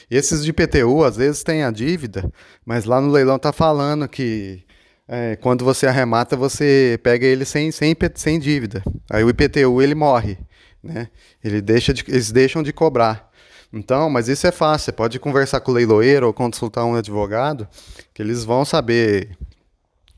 E 0.09 0.15
esses 0.15 0.41
de 0.41 0.53
PTU, 0.53 1.03
às 1.03 1.17
vezes, 1.17 1.43
tem 1.43 1.63
a 1.63 1.71
dívida, 1.71 2.31
mas 2.65 2.85
lá 2.85 3.01
no 3.01 3.11
leilão 3.11 3.37
tá 3.37 3.51
falando 3.51 4.07
que 4.07 4.63
é, 5.05 5.35
quando 5.35 5.65
você 5.65 5.85
arremata, 5.85 6.37
você 6.37 6.97
pega 7.03 7.25
ele 7.25 7.43
sem, 7.43 7.69
sem, 7.73 7.93
sem 8.15 8.39
dívida. 8.39 8.81
Aí 9.09 9.21
o 9.21 9.29
IPTU 9.29 9.81
ele 9.81 9.93
morre, 9.93 10.37
né? 10.81 11.09
Ele 11.43 11.61
deixa 11.61 11.93
de, 11.93 12.05
eles 12.07 12.31
deixam 12.31 12.63
de 12.63 12.71
cobrar. 12.71 13.29
Então, 13.73 14.09
mas 14.09 14.29
isso 14.29 14.47
é 14.47 14.51
fácil. 14.51 14.85
Você 14.85 14.91
pode 14.93 15.19
conversar 15.19 15.59
com 15.59 15.71
o 15.71 15.73
leiloeiro 15.73 16.27
ou 16.27 16.33
consultar 16.33 16.85
um 16.85 16.95
advogado, 16.95 17.67
que 18.13 18.21
eles 18.21 18.45
vão 18.45 18.63
saber 18.63 19.37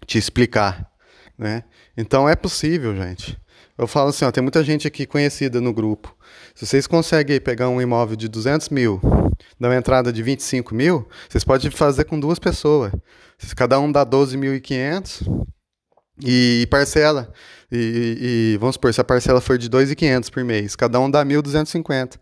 te 0.06 0.19
explicar, 0.19 0.88
né? 1.36 1.63
Então 1.97 2.29
é 2.29 2.36
possível, 2.36 2.95
gente. 2.95 3.41
Eu 3.77 3.88
falo 3.88 4.09
assim, 4.09 4.25
ó, 4.25 4.31
tem 4.31 4.41
muita 4.41 4.63
gente 4.63 4.88
aqui 4.88 5.05
conhecida 5.05 5.59
no 5.59 5.73
grupo. 5.73 6.15
Se 6.53 6.65
vocês 6.65 6.86
conseguem 6.86 7.39
pegar 7.41 7.69
um 7.69 7.81
imóvel 7.81 8.15
de 8.15 8.27
200 8.27 8.69
mil, 8.69 9.01
dar 9.59 9.69
uma 9.69 9.75
entrada 9.75 10.13
de 10.13 10.21
25 10.21 10.75
mil, 10.75 11.07
vocês 11.27 11.43
podem 11.43 11.71
fazer 11.71 12.05
com 12.05 12.19
duas 12.19 12.38
pessoas. 12.39 12.91
Cada 13.55 13.79
um 13.79 13.91
dá 13.91 14.05
12.500 14.05 15.45
e 16.23 16.67
parcela. 16.69 17.31
E, 17.71 18.53
e, 18.53 18.57
vamos 18.57 18.75
supor, 18.75 18.93
se 18.93 19.01
a 19.01 19.03
parcela 19.03 19.41
for 19.41 19.57
de 19.57 19.69
2.500 19.69 20.31
por 20.31 20.43
mês, 20.43 20.75
cada 20.75 20.99
um 20.99 21.09
dá 21.09 21.25
1.250. 21.25 22.19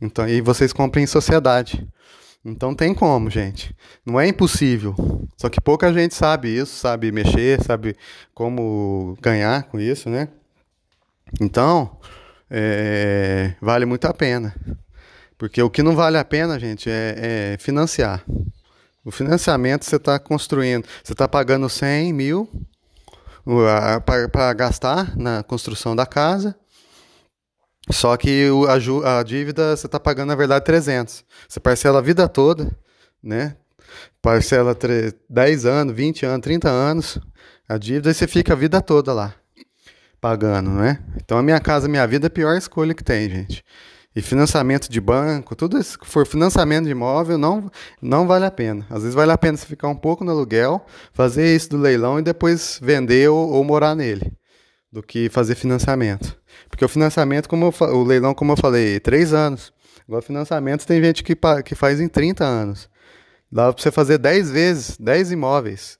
Então, 0.00 0.28
e 0.28 0.40
vocês 0.40 0.72
comprem 0.72 1.04
em 1.04 1.06
sociedade. 1.06 1.86
Então 2.44 2.74
tem 2.74 2.92
como, 2.92 3.30
gente. 3.30 3.74
Não 4.04 4.18
é 4.20 4.26
impossível. 4.26 4.94
Só 5.36 5.48
que 5.48 5.60
pouca 5.60 5.92
gente 5.92 6.14
sabe 6.14 6.48
isso, 6.48 6.76
sabe 6.76 7.12
mexer, 7.12 7.62
sabe 7.62 7.96
como 8.34 9.16
ganhar 9.20 9.64
com 9.64 9.78
isso, 9.78 10.10
né? 10.10 10.28
Então, 11.40 11.98
é, 12.50 13.54
vale 13.60 13.86
muito 13.86 14.04
a 14.06 14.12
pena. 14.12 14.54
Porque 15.38 15.62
o 15.62 15.70
que 15.70 15.82
não 15.82 15.96
vale 15.96 16.18
a 16.18 16.24
pena, 16.24 16.58
gente, 16.60 16.88
é, 16.90 17.54
é 17.54 17.58
financiar. 17.58 18.24
O 19.04 19.10
financiamento 19.10 19.84
você 19.84 19.96
está 19.96 20.18
construindo, 20.18 20.86
você 21.02 21.12
está 21.12 21.26
pagando 21.26 21.68
100 21.68 22.12
mil 22.12 22.48
para 24.06 24.52
gastar 24.52 25.16
na 25.16 25.42
construção 25.42 25.96
da 25.96 26.06
casa, 26.06 26.54
só 27.90 28.16
que 28.16 28.48
a, 28.68 29.18
a 29.18 29.22
dívida 29.24 29.76
você 29.76 29.86
está 29.86 29.98
pagando, 29.98 30.28
na 30.28 30.36
verdade, 30.36 30.64
300. 30.64 31.24
Você 31.48 31.58
parcela 31.58 31.98
a 31.98 32.02
vida 32.02 32.28
toda, 32.28 32.70
né? 33.20 33.56
Parcela 34.20 34.76
10 35.28 35.66
anos, 35.66 35.92
20 35.92 36.24
anos, 36.24 36.44
30 36.44 36.70
anos, 36.70 37.18
a 37.68 37.76
dívida, 37.76 38.10
e 38.10 38.14
você 38.14 38.28
fica 38.28 38.52
a 38.52 38.56
vida 38.56 38.80
toda 38.80 39.12
lá 39.12 39.34
pagando, 40.22 40.70
né? 40.70 41.00
Então 41.16 41.36
a 41.36 41.42
minha 41.42 41.58
casa, 41.58 41.88
minha 41.88 42.06
vida 42.06 42.26
é 42.26 42.28
a 42.28 42.30
pior 42.30 42.56
escolha 42.56 42.94
que 42.94 43.02
tem, 43.02 43.28
gente. 43.28 43.64
E 44.14 44.22
financiamento 44.22 44.88
de 44.88 45.00
banco, 45.00 45.56
tudo 45.56 45.76
isso 45.76 45.98
que 45.98 46.06
for 46.06 46.24
financiamento 46.24 46.84
de 46.84 46.92
imóvel 46.92 47.36
não, 47.36 47.68
não 48.00 48.26
vale 48.26 48.44
a 48.44 48.50
pena. 48.50 48.86
Às 48.88 49.02
vezes 49.02 49.14
vale 49.14 49.32
a 49.32 49.38
pena 49.38 49.56
você 49.56 49.66
ficar 49.66 49.88
um 49.88 49.96
pouco 49.96 50.22
no 50.22 50.30
aluguel, 50.30 50.86
fazer 51.12 51.56
isso 51.56 51.70
do 51.70 51.76
leilão 51.76 52.20
e 52.20 52.22
depois 52.22 52.78
vender 52.80 53.28
ou, 53.30 53.50
ou 53.50 53.64
morar 53.64 53.96
nele, 53.96 54.32
do 54.92 55.02
que 55.02 55.28
fazer 55.28 55.56
financiamento. 55.56 56.38
Porque 56.68 56.84
o 56.84 56.88
financiamento, 56.88 57.48
como 57.48 57.72
eu, 57.80 57.86
o 57.88 58.04
leilão, 58.04 58.32
como 58.32 58.52
eu 58.52 58.56
falei, 58.56 59.00
três 59.00 59.32
anos. 59.32 59.72
Agora, 60.06 60.22
financiamento 60.22 60.86
tem 60.86 61.02
gente 61.02 61.24
que, 61.24 61.36
que 61.64 61.74
faz 61.74 62.00
em 62.00 62.06
30 62.06 62.44
anos. 62.44 62.88
Dá 63.50 63.72
para 63.72 63.82
você 63.82 63.90
fazer 63.90 64.18
10 64.18 64.50
vezes, 64.52 64.96
10 64.98 65.32
imóveis. 65.32 65.98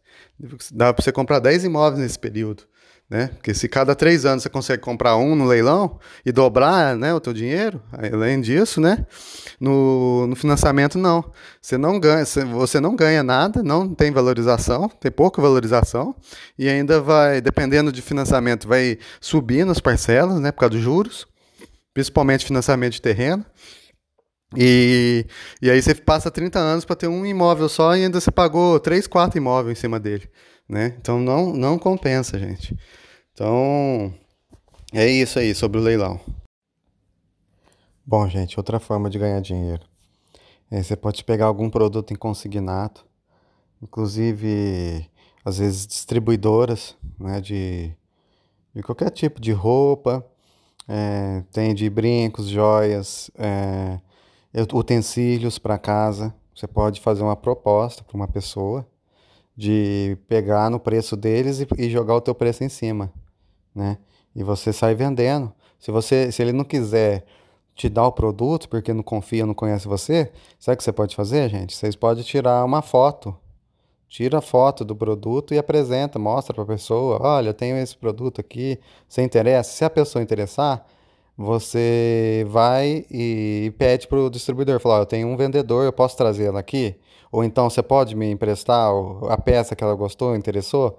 Dá 0.71 0.93
para 0.93 1.03
você 1.03 1.11
comprar 1.11 1.41
10 1.41 1.65
imóveis 1.65 2.01
nesse 2.01 2.19
período. 2.19 2.65
Né? 3.13 3.27
Porque 3.27 3.53
se 3.53 3.69
cada 3.69 3.95
três 3.95 4.25
anos 4.25 4.43
você 4.43 4.49
consegue 4.49 4.81
comprar 4.81 5.19
um 5.19 5.37
no 5.37 5.45
leilão 5.45 5.99
e 6.25 6.33
dobrar 6.33 6.97
né, 6.97 7.13
o 7.13 7.21
teu 7.21 7.35
dinheiro, 7.35 7.79
além 7.93 8.41
disso, 8.41 8.81
né? 8.81 9.05
No, 9.61 10.27
no 10.27 10.35
financiamento 10.35 10.97
não. 10.97 11.23
Você 11.61 11.77
não 11.77 12.01
ganha, 12.01 12.25
você 12.25 12.81
não 12.81 12.97
ganha 12.97 13.23
nada, 13.23 13.63
não 13.63 13.95
tem 13.95 14.11
valorização, 14.11 14.89
tem 14.89 15.11
pouca 15.11 15.43
valorização, 15.43 16.15
e 16.59 16.71
ainda 16.71 17.03
vai, 17.03 17.43
dependendo 17.43 17.93
de 17.93 18.01
financiamento, 18.01 18.67
vai 18.67 18.97
subindo 19.21 19.71
as 19.71 19.79
parcelas, 19.79 20.41
né? 20.41 20.51
Por 20.51 20.61
causa 20.61 20.71
dos 20.71 20.81
juros, 20.81 21.27
principalmente 21.93 22.47
financiamento 22.47 22.95
de 22.95 23.03
terreno. 23.03 23.45
E, 24.57 25.27
e 25.61 25.71
aí 25.71 25.83
você 25.83 25.95
passa 25.95 26.31
30 26.31 26.59
anos 26.59 26.87
para 26.87 26.97
ter 26.97 27.09
um 27.09 27.27
imóvel 27.27 27.69
só 27.69 27.95
e 27.95 28.05
ainda 28.05 28.19
você 28.19 28.31
pagou 28.31 28.81
3, 28.81 29.07
4 29.07 29.37
imóveis 29.37 29.77
em 29.77 29.81
cima 29.81 30.01
dele. 30.01 30.31
Né? 30.67 30.95
Então 30.99 31.21
não, 31.21 31.53
não 31.53 31.79
compensa, 31.79 32.39
gente. 32.39 32.75
Então, 33.35 34.13
é 34.93 35.07
isso 35.07 35.39
aí 35.39 35.55
sobre 35.55 35.79
o 35.79 35.83
leilão. 35.83 36.21
Bom, 38.05 38.29
gente, 38.29 38.61
outra 38.61 38.79
forma 38.79 39.09
de 39.09 39.19
ganhar 39.19 39.41
dinheiro. 39.41 39.83
É, 40.71 40.83
você 40.83 40.95
pode 40.95 41.25
pegar 41.25 41.47
algum 41.47 41.71
produto 41.71 42.13
em 42.13 42.17
consignato, 42.17 43.07
inclusive, 43.83 45.09
às 45.43 45.59
vezes, 45.59 45.87
distribuidoras 45.87 46.95
né, 47.19 47.41
de, 47.41 47.97
de 48.75 48.83
qualquer 48.83 49.09
tipo 49.11 49.41
de 49.41 49.53
roupa, 49.53 50.27
é, 50.87 51.43
tem 51.53 51.75
de 51.75 51.89
brincos, 51.89 52.49
joias, 52.49 53.31
é, 53.39 53.99
utensílios 54.75 55.59
para 55.59 55.79
casa. 55.79 56.35
Você 56.55 56.67
pode 56.67 57.01
fazer 57.01 57.23
uma 57.23 57.37
proposta 57.37 58.05
para 58.05 58.15
uma 58.15 58.29
pessoa 58.29 58.87
de 59.57 60.19
pegar 60.29 60.69
no 60.69 60.79
preço 60.79 61.17
deles 61.17 61.61
e, 61.61 61.69
e 61.79 61.89
jogar 61.89 62.15
o 62.17 62.21
teu 62.21 62.35
preço 62.35 62.63
em 62.63 62.69
cima 62.69 63.11
né? 63.75 63.99
E 64.35 64.43
você 64.43 64.73
sai 64.73 64.95
vendendo. 64.95 65.53
Se 65.79 65.91
você, 65.91 66.31
se 66.31 66.43
ele 66.43 66.53
não 66.53 66.65
quiser 66.65 67.25
te 67.75 67.89
dar 67.89 68.07
o 68.07 68.13
produto 68.13 68.69
porque 68.69 68.93
não 68.93 69.03
confia, 69.03 69.47
não 69.47 69.55
conhece 69.55 69.89
você, 69.89 70.31
sabe 70.59 70.75
o 70.75 70.79
que 70.79 70.85
você 70.85 70.93
pode 70.93 71.17
fazer, 71.17 71.49
gente? 71.49 71.75
Vocês 71.75 71.97
podem 71.97 72.23
tirar 72.23 72.65
uma 72.65 72.83
foto. 72.83 73.35
Tira 74.09 74.39
a 74.39 74.43
foto 74.43 74.85
do 74.85 74.95
produto 74.95 75.55
e 75.55 75.59
apresenta, 75.59 76.19
mostra 76.19 76.53
para 76.53 76.65
a 76.65 76.67
pessoa, 76.67 77.19
olha, 77.23 77.49
eu 77.49 77.55
tenho 77.55 77.79
esse 77.79 77.97
produto 77.97 78.43
aqui, 78.43 78.79
você 79.09 79.23
interessa? 79.23 79.71
Se 79.73 79.85
a 79.87 79.91
pessoa 79.91 80.23
interessar, 80.23 80.87
você 81.35 82.45
vai 82.49 83.07
e 83.11 83.73
pede 83.79 84.07
para 84.07 84.19
o 84.19 84.29
distribuidor, 84.29 84.79
fala, 84.81 85.01
eu 85.01 85.07
tenho 85.07 85.29
um 85.29 85.37
vendedor, 85.37 85.85
eu 85.85 85.93
posso 85.93 86.15
trazer 86.15 86.45
ela 86.45 86.61
aqui? 86.61 86.95
Ou 87.31 87.43
então 87.43 87.71
você 87.71 87.83
pode 87.83 88.15
me 88.15 88.31
emprestar 88.31 88.93
a 89.31 89.39
peça 89.39 89.75
que 89.75 89.83
ela 89.83 89.95
gostou, 89.95 90.37
interessou? 90.37 90.99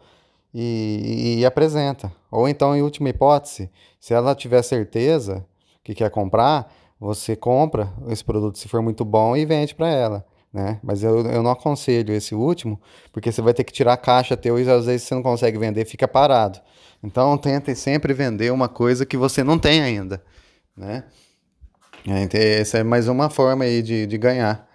E, 0.53 1.39
e 1.39 1.45
apresenta. 1.45 2.11
Ou 2.29 2.47
então, 2.47 2.75
em 2.75 2.81
última 2.81 3.09
hipótese, 3.09 3.69
se 3.99 4.13
ela 4.13 4.35
tiver 4.35 4.61
certeza 4.61 5.45
que 5.83 5.95
quer 5.95 6.09
comprar, 6.09 6.71
você 6.99 7.35
compra 7.35 7.91
esse 8.07 8.23
produto 8.23 8.57
se 8.57 8.67
for 8.67 8.81
muito 8.81 9.03
bom 9.03 9.35
e 9.35 9.45
vende 9.45 9.73
para 9.73 9.89
ela. 9.89 10.25
Né? 10.53 10.79
Mas 10.83 11.03
eu, 11.03 11.25
eu 11.25 11.41
não 11.41 11.51
aconselho 11.51 12.13
esse 12.13 12.35
último, 12.35 12.79
porque 13.11 13.31
você 13.31 13.41
vai 13.41 13.53
ter 13.53 13.63
que 13.63 13.73
tirar 13.73 13.93
a 13.93 13.97
caixa 13.97 14.37
teu 14.37 14.59
e 14.59 14.69
às 14.69 14.85
vezes 14.85 15.07
você 15.07 15.15
não 15.15 15.23
consegue 15.23 15.57
vender, 15.57 15.83
fica 15.85 16.07
parado. 16.07 16.61
Então 17.03 17.35
tente 17.37 17.75
sempre 17.75 18.13
vender 18.13 18.51
uma 18.51 18.69
coisa 18.69 19.05
que 19.05 19.17
você 19.17 19.43
não 19.43 19.57
tem 19.57 19.81
ainda, 19.81 20.23
né? 20.77 21.05
É, 22.05 22.59
essa 22.59 22.77
é 22.77 22.83
mais 22.83 23.07
uma 23.07 23.29
forma 23.29 23.63
aí 23.63 23.81
de, 23.81 24.05
de 24.05 24.17
ganhar. 24.17 24.69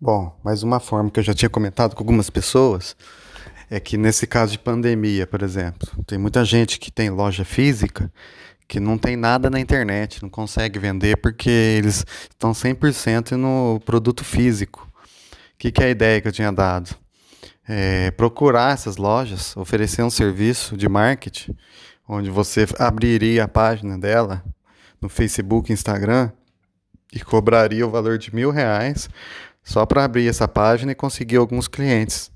Bom, 0.00 0.36
mais 0.44 0.62
uma 0.62 0.78
forma 0.78 1.10
que 1.10 1.18
eu 1.18 1.24
já 1.24 1.32
tinha 1.32 1.48
comentado 1.48 1.94
com 1.94 2.02
algumas 2.02 2.28
pessoas 2.28 2.94
é 3.70 3.78
que 3.78 3.96
nesse 3.96 4.26
caso 4.26 4.52
de 4.52 4.58
pandemia, 4.58 5.26
por 5.26 5.42
exemplo, 5.42 5.88
tem 6.06 6.18
muita 6.18 6.44
gente 6.44 6.78
que 6.78 6.90
tem 6.90 7.10
loja 7.10 7.44
física 7.44 8.10
que 8.66 8.78
não 8.78 8.98
tem 8.98 9.16
nada 9.16 9.48
na 9.48 9.58
internet, 9.58 10.22
não 10.22 10.28
consegue 10.28 10.78
vender 10.78 11.16
porque 11.16 11.48
eles 11.48 12.04
estão 12.28 12.52
100% 12.52 13.32
no 13.32 13.80
produto 13.80 14.22
físico. 14.22 14.86
O 15.54 15.58
que, 15.58 15.72
que 15.72 15.82
é 15.82 15.86
a 15.86 15.90
ideia 15.90 16.20
que 16.20 16.28
eu 16.28 16.32
tinha 16.32 16.52
dado? 16.52 16.94
É 17.66 18.10
procurar 18.10 18.74
essas 18.74 18.98
lojas, 18.98 19.56
oferecer 19.56 20.02
um 20.02 20.10
serviço 20.10 20.76
de 20.76 20.86
marketing, 20.86 21.56
onde 22.06 22.30
você 22.30 22.66
abriria 22.78 23.44
a 23.44 23.48
página 23.48 23.98
dela 23.98 24.44
no 25.00 25.08
Facebook, 25.08 25.72
Instagram 25.72 26.30
e 27.12 27.20
cobraria 27.20 27.86
o 27.86 27.90
valor 27.90 28.18
de 28.18 28.34
mil 28.34 28.50
reais 28.50 29.08
só 29.64 29.86
para 29.86 30.04
abrir 30.04 30.28
essa 30.28 30.46
página 30.46 30.92
e 30.92 30.94
conseguir 30.94 31.36
alguns 31.36 31.68
clientes 31.68 32.30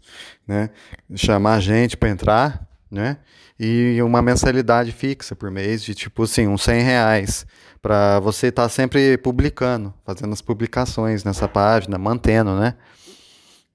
né? 0.47 0.71
Chamar 1.15 1.61
gente 1.61 1.97
para 1.97 2.09
entrar, 2.09 2.67
né? 2.91 3.19
E 3.59 4.01
uma 4.03 4.23
mensalidade 4.23 4.93
fixa 4.93 5.37
por 5.37 5.51
mês 5.51 5.83
de 5.83 5.95
tipo 5.95 6.25
assim, 6.25 6.49
uns 6.49 6.63
100 6.63 6.83
reais 6.83 7.47
para 7.81 8.21
você 8.21 8.49
estar 8.49 8.65
tá 8.65 8.69
sempre 8.69 9.17
publicando, 9.19 9.93
fazendo 10.05 10.33
as 10.33 10.41
publicações 10.41 11.25
nessa 11.25 11.49
página, 11.49 11.99
mantendo, 11.99 12.55
né? 12.59 12.75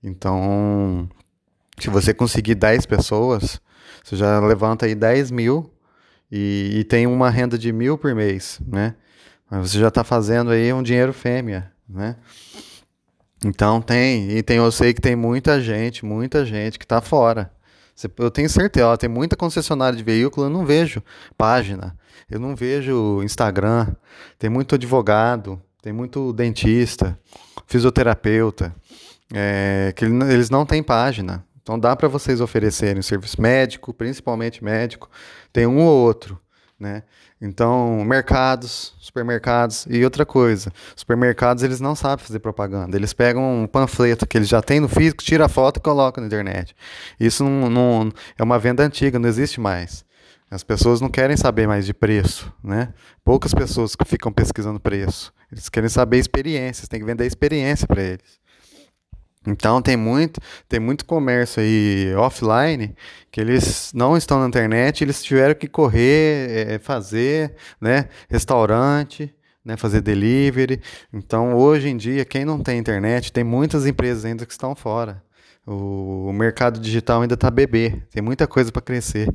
Então, 0.03 1.09
se 1.79 1.89
você 1.89 2.13
conseguir 2.13 2.55
10 2.55 2.85
pessoas, 2.85 3.61
você 4.03 4.15
já 4.15 4.39
levanta 4.39 4.85
aí 4.85 4.95
10 4.95 5.31
mil 5.31 5.71
e, 6.31 6.79
e 6.79 6.83
tem 6.83 7.07
uma 7.07 7.29
renda 7.29 7.57
de 7.57 7.71
mil 7.71 7.97
por 7.97 8.13
mês, 8.15 8.59
né? 8.65 8.95
Mas 9.49 9.71
você 9.71 9.79
já 9.79 9.87
está 9.87 10.03
fazendo 10.03 10.51
aí 10.51 10.71
um 10.73 10.83
dinheiro 10.83 11.13
fêmea, 11.13 11.71
né? 11.87 12.15
Então 13.45 13.81
tem, 13.81 14.31
e 14.31 14.41
tem, 14.41 14.57
eu 14.57 14.71
sei 14.71 14.93
que 14.93 15.01
tem 15.01 15.15
muita 15.15 15.61
gente, 15.61 16.03
muita 16.03 16.45
gente 16.45 16.79
que 16.79 16.85
está 16.85 17.01
fora. 17.01 17.51
Eu 18.17 18.29
tenho 18.29 18.49
certeza, 18.49 18.87
ó, 18.87 18.97
tem 18.97 19.09
muita 19.09 19.35
concessionária 19.35 19.97
de 19.97 20.03
veículo, 20.03 20.45
eu 20.45 20.49
não 20.49 20.65
vejo 20.65 21.01
página, 21.35 21.95
eu 22.29 22.39
não 22.39 22.55
vejo 22.55 23.23
Instagram, 23.23 23.87
tem 24.37 24.49
muito 24.49 24.75
advogado, 24.75 25.59
tem 25.81 25.91
muito 25.91 26.31
dentista, 26.31 27.17
fisioterapeuta, 27.65 28.75
é, 29.33 29.93
que 29.95 30.05
eles 30.05 30.49
não 30.49 30.65
têm 30.65 30.83
página. 30.83 31.43
Então 31.61 31.79
dá 31.79 31.95
para 31.95 32.07
vocês 32.07 32.39
oferecerem 32.39 33.01
serviço 33.01 33.41
médico, 33.41 33.93
principalmente 33.93 34.63
médico, 34.63 35.09
tem 35.51 35.65
um 35.65 35.79
ou 35.79 36.05
outro, 36.05 36.39
né? 36.79 37.03
Então, 37.41 38.03
mercados, 38.03 38.93
supermercados 38.99 39.87
e 39.89 40.03
outra 40.03 40.25
coisa, 40.25 40.71
supermercados 40.95 41.63
eles 41.63 41.79
não 41.79 41.95
sabem 41.95 42.25
fazer 42.25 42.39
propaganda. 42.39 42.95
Eles 42.95 43.13
pegam 43.13 43.63
um 43.63 43.67
panfleto 43.67 44.27
que 44.27 44.37
eles 44.37 44.47
já 44.47 44.61
têm 44.61 44.79
no 44.79 44.87
físico, 44.87 45.23
tira 45.23 45.45
a 45.45 45.49
foto 45.49 45.77
e 45.77 45.81
coloca 45.81 46.21
na 46.21 46.27
internet. 46.27 46.75
Isso 47.19 47.43
não, 47.43 47.69
não, 47.69 48.11
é 48.37 48.43
uma 48.43 48.59
venda 48.59 48.83
antiga, 48.83 49.17
não 49.19 49.27
existe 49.27 49.59
mais. 49.59 50.05
As 50.49 50.63
pessoas 50.63 51.01
não 51.01 51.09
querem 51.09 51.35
saber 51.35 51.67
mais 51.67 51.85
de 51.85 51.93
preço, 51.93 52.51
né? 52.63 52.93
Poucas 53.23 53.53
pessoas 53.53 53.95
que 53.95 54.05
ficam 54.05 54.31
pesquisando 54.31 54.79
preço. 54.79 55.33
Eles 55.51 55.67
querem 55.67 55.89
saber 55.89 56.19
experiências, 56.19 56.87
tem 56.87 56.99
que 56.99 57.05
vender 57.05 57.25
experiência 57.25 57.85
para 57.85 58.01
eles. 58.01 58.39
Então 59.47 59.81
tem 59.81 59.95
muito, 59.95 60.41
tem 60.67 60.77
muito 60.77 61.05
comércio 61.05 61.61
aí 61.61 62.13
offline 62.15 62.93
que 63.31 63.39
eles 63.39 63.91
não 63.93 64.17
estão 64.17 64.41
na 64.41 64.47
internet, 64.47 65.03
eles 65.03 65.23
tiveram 65.23 65.55
que 65.55 65.67
correr, 65.67 66.73
é, 66.73 66.79
fazer, 66.79 67.55
né? 67.79 68.09
Restaurante, 68.29 69.33
né? 69.63 69.77
Fazer 69.77 70.01
delivery. 70.01 70.81
Então 71.13 71.55
hoje 71.55 71.87
em 71.87 71.95
dia 71.95 72.25
quem 72.25 72.43
não 72.43 72.59
tem 72.59 72.77
internet 72.77 73.31
tem 73.31 73.43
muitas 73.43 73.85
empresas 73.85 74.25
ainda 74.25 74.45
que 74.45 74.51
estão 74.51 74.75
fora. 74.75 75.23
O, 75.67 76.31
mercado 76.31 76.79
digital 76.79 77.21
ainda 77.21 77.33
está 77.33 77.51
bebê, 77.51 78.01
tem 78.09 78.23
muita 78.23 78.47
coisa 78.47 78.71
para 78.71 78.81
crescer. 78.81 79.27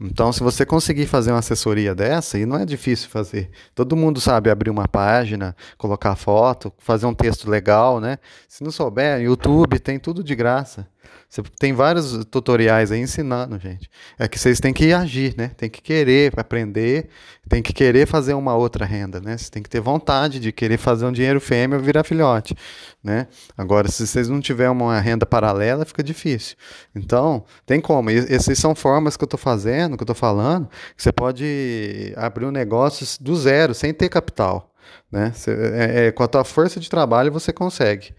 Então, 0.00 0.32
se 0.32 0.40
você 0.40 0.64
conseguir 0.64 1.06
fazer 1.06 1.32
uma 1.32 1.38
assessoria 1.38 1.94
dessa, 1.94 2.38
e 2.38 2.46
não 2.46 2.56
é 2.56 2.64
difícil 2.64 3.10
fazer, 3.10 3.50
todo 3.74 3.96
mundo 3.96 4.20
sabe 4.20 4.50
abrir 4.50 4.70
uma 4.70 4.88
página, 4.88 5.54
colocar 5.76 6.16
foto, 6.16 6.72
fazer 6.78 7.04
um 7.04 7.14
texto 7.14 7.50
legal, 7.50 8.00
né? 8.00 8.18
Se 8.48 8.64
não 8.64 8.70
souber, 8.70 9.20
YouTube 9.20 9.78
tem 9.78 9.98
tudo 9.98 10.24
de 10.24 10.34
graça. 10.34 10.88
Você 11.28 11.42
tem 11.58 11.72
vários 11.72 12.24
tutoriais 12.26 12.92
aí 12.92 13.00
ensinando, 13.00 13.58
gente. 13.58 13.90
É 14.18 14.28
que 14.28 14.38
vocês 14.38 14.60
têm 14.60 14.72
que 14.72 14.92
agir, 14.92 15.34
né? 15.36 15.50
Tem 15.56 15.68
que 15.68 15.82
querer 15.82 16.32
aprender, 16.36 17.08
tem 17.48 17.62
que 17.62 17.72
querer 17.72 18.06
fazer 18.06 18.34
uma 18.34 18.54
outra 18.54 18.84
renda, 18.84 19.20
né? 19.20 19.36
Você 19.36 19.50
tem 19.50 19.62
que 19.62 19.68
ter 19.68 19.80
vontade 19.80 20.38
de 20.38 20.52
querer 20.52 20.78
fazer 20.78 21.04
um 21.04 21.12
dinheiro 21.12 21.40
fêmea 21.40 21.78
virar 21.78 22.04
filhote, 22.04 22.56
né? 23.02 23.26
Agora, 23.58 23.88
se 23.88 24.06
vocês 24.06 24.28
não 24.28 24.40
tiverem 24.40 24.72
uma 24.72 25.00
renda 25.00 25.26
paralela, 25.26 25.84
fica 25.84 26.02
difícil. 26.02 26.56
Então, 26.94 27.44
tem 27.66 27.80
como. 27.80 28.10
E 28.10 28.18
essas 28.32 28.58
são 28.58 28.74
formas 28.74 29.16
que 29.16 29.24
eu 29.24 29.26
estou 29.26 29.38
fazendo, 29.38 29.96
que 29.96 30.02
eu 30.02 30.06
estou 30.06 30.16
falando, 30.16 30.68
que 30.96 31.02
você 31.02 31.12
pode 31.12 32.14
abrir 32.16 32.46
um 32.46 32.52
negócio 32.52 33.06
do 33.20 33.36
zero, 33.36 33.74
sem 33.74 33.92
ter 33.92 34.08
capital. 34.08 34.72
Né? 35.10 35.32
Você, 35.34 35.50
é, 35.50 36.06
é, 36.06 36.12
com 36.12 36.22
a 36.22 36.28
tua 36.28 36.44
força 36.44 36.78
de 36.78 36.88
trabalho 36.88 37.32
você 37.32 37.52
consegue 37.52 38.14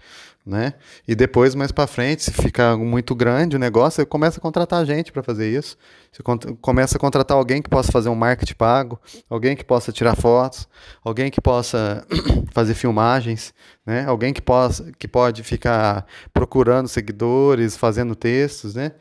né? 0.47 0.73
E 1.05 1.13
depois, 1.13 1.53
mais 1.53 1.73
para 1.73 1.85
frente, 1.85 2.23
se 2.23 2.31
ficar 2.31 2.77
muito 2.77 3.13
grande 3.13 3.57
o 3.57 3.59
negócio, 3.59 3.97
você 3.97 4.05
começa 4.05 4.39
a 4.39 4.41
contratar 4.41 4.85
gente 4.85 5.11
para 5.11 5.21
fazer 5.21 5.51
isso. 5.51 5.77
Você 6.09 6.23
começa 6.61 6.95
a 6.95 6.99
contratar 6.99 7.35
alguém 7.35 7.61
que 7.61 7.69
possa 7.69 7.91
fazer 7.91 8.07
um 8.07 8.15
marketing 8.15 8.55
pago, 8.55 8.99
alguém 9.29 9.57
que 9.57 9.65
possa 9.65 9.91
tirar 9.91 10.15
fotos, 10.15 10.67
alguém 11.03 11.29
que 11.29 11.41
possa 11.41 12.07
fazer 12.53 12.73
filmagens, 12.73 13.53
né? 13.85 14.05
Alguém 14.05 14.33
que 14.33 14.41
possa 14.41 14.89
que 14.97 15.07
pode 15.07 15.43
ficar 15.43 16.05
procurando 16.33 16.87
seguidores, 16.87 17.75
fazendo 17.75 18.15
textos, 18.15 18.73
né? 18.73 18.93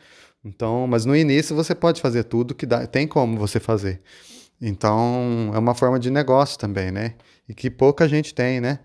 Então, 0.44 0.86
mas 0.88 1.04
no 1.04 1.16
início 1.16 1.54
você 1.54 1.74
pode 1.74 2.00
fazer 2.00 2.24
tudo 2.24 2.54
que 2.54 2.66
dá, 2.66 2.86
tem 2.86 3.06
como 3.06 3.38
você 3.38 3.60
fazer. 3.60 4.02
Então, 4.60 5.52
é 5.54 5.58
uma 5.58 5.74
forma 5.74 5.98
de 5.98 6.10
negócio 6.10 6.58
também, 6.58 6.90
né? 6.90 7.14
E 7.48 7.54
que 7.54 7.70
pouca 7.70 8.08
gente 8.08 8.34
tem, 8.34 8.60
né? 8.60 8.80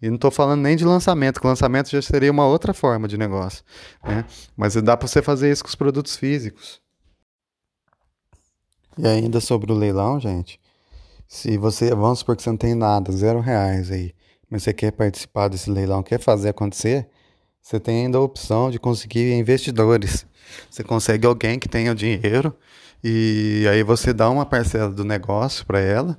E 0.00 0.08
não 0.08 0.16
estou 0.16 0.30
falando 0.30 0.60
nem 0.60 0.76
de 0.76 0.84
lançamento, 0.84 1.40
que 1.40 1.46
lançamento 1.46 1.90
já 1.90 2.02
seria 2.02 2.30
uma 2.30 2.46
outra 2.46 2.74
forma 2.74 3.08
de 3.08 3.16
negócio. 3.16 3.64
Né? 4.04 4.24
Mas 4.56 4.74
dá 4.76 4.96
para 4.96 5.08
você 5.08 5.22
fazer 5.22 5.50
isso 5.50 5.62
com 5.62 5.68
os 5.68 5.74
produtos 5.74 6.16
físicos. 6.16 6.80
E 8.98 9.06
ainda 9.06 9.40
sobre 9.40 9.72
o 9.72 9.74
leilão, 9.74 10.20
gente, 10.20 10.60
se 11.28 11.56
você, 11.58 11.94
vamos 11.94 12.20
supor 12.20 12.36
que 12.36 12.42
você 12.42 12.50
não 12.50 12.56
tem 12.56 12.74
nada, 12.74 13.12
zero 13.12 13.40
reais 13.40 13.90
aí, 13.90 14.14
mas 14.50 14.62
você 14.62 14.72
quer 14.72 14.92
participar 14.92 15.48
desse 15.48 15.70
leilão, 15.70 16.02
quer 16.02 16.20
fazer 16.20 16.50
acontecer, 16.50 17.08
você 17.60 17.80
tem 17.80 18.04
ainda 18.04 18.18
a 18.18 18.20
opção 18.20 18.70
de 18.70 18.78
conseguir 18.78 19.32
investidores. 19.32 20.24
Você 20.70 20.84
consegue 20.84 21.26
alguém 21.26 21.58
que 21.58 21.68
tenha 21.68 21.90
o 21.90 21.94
dinheiro 21.94 22.56
e 23.02 23.66
aí 23.68 23.82
você 23.82 24.12
dá 24.12 24.30
uma 24.30 24.46
parcela 24.46 24.88
do 24.88 25.04
negócio 25.04 25.66
para 25.66 25.80
ela, 25.80 26.16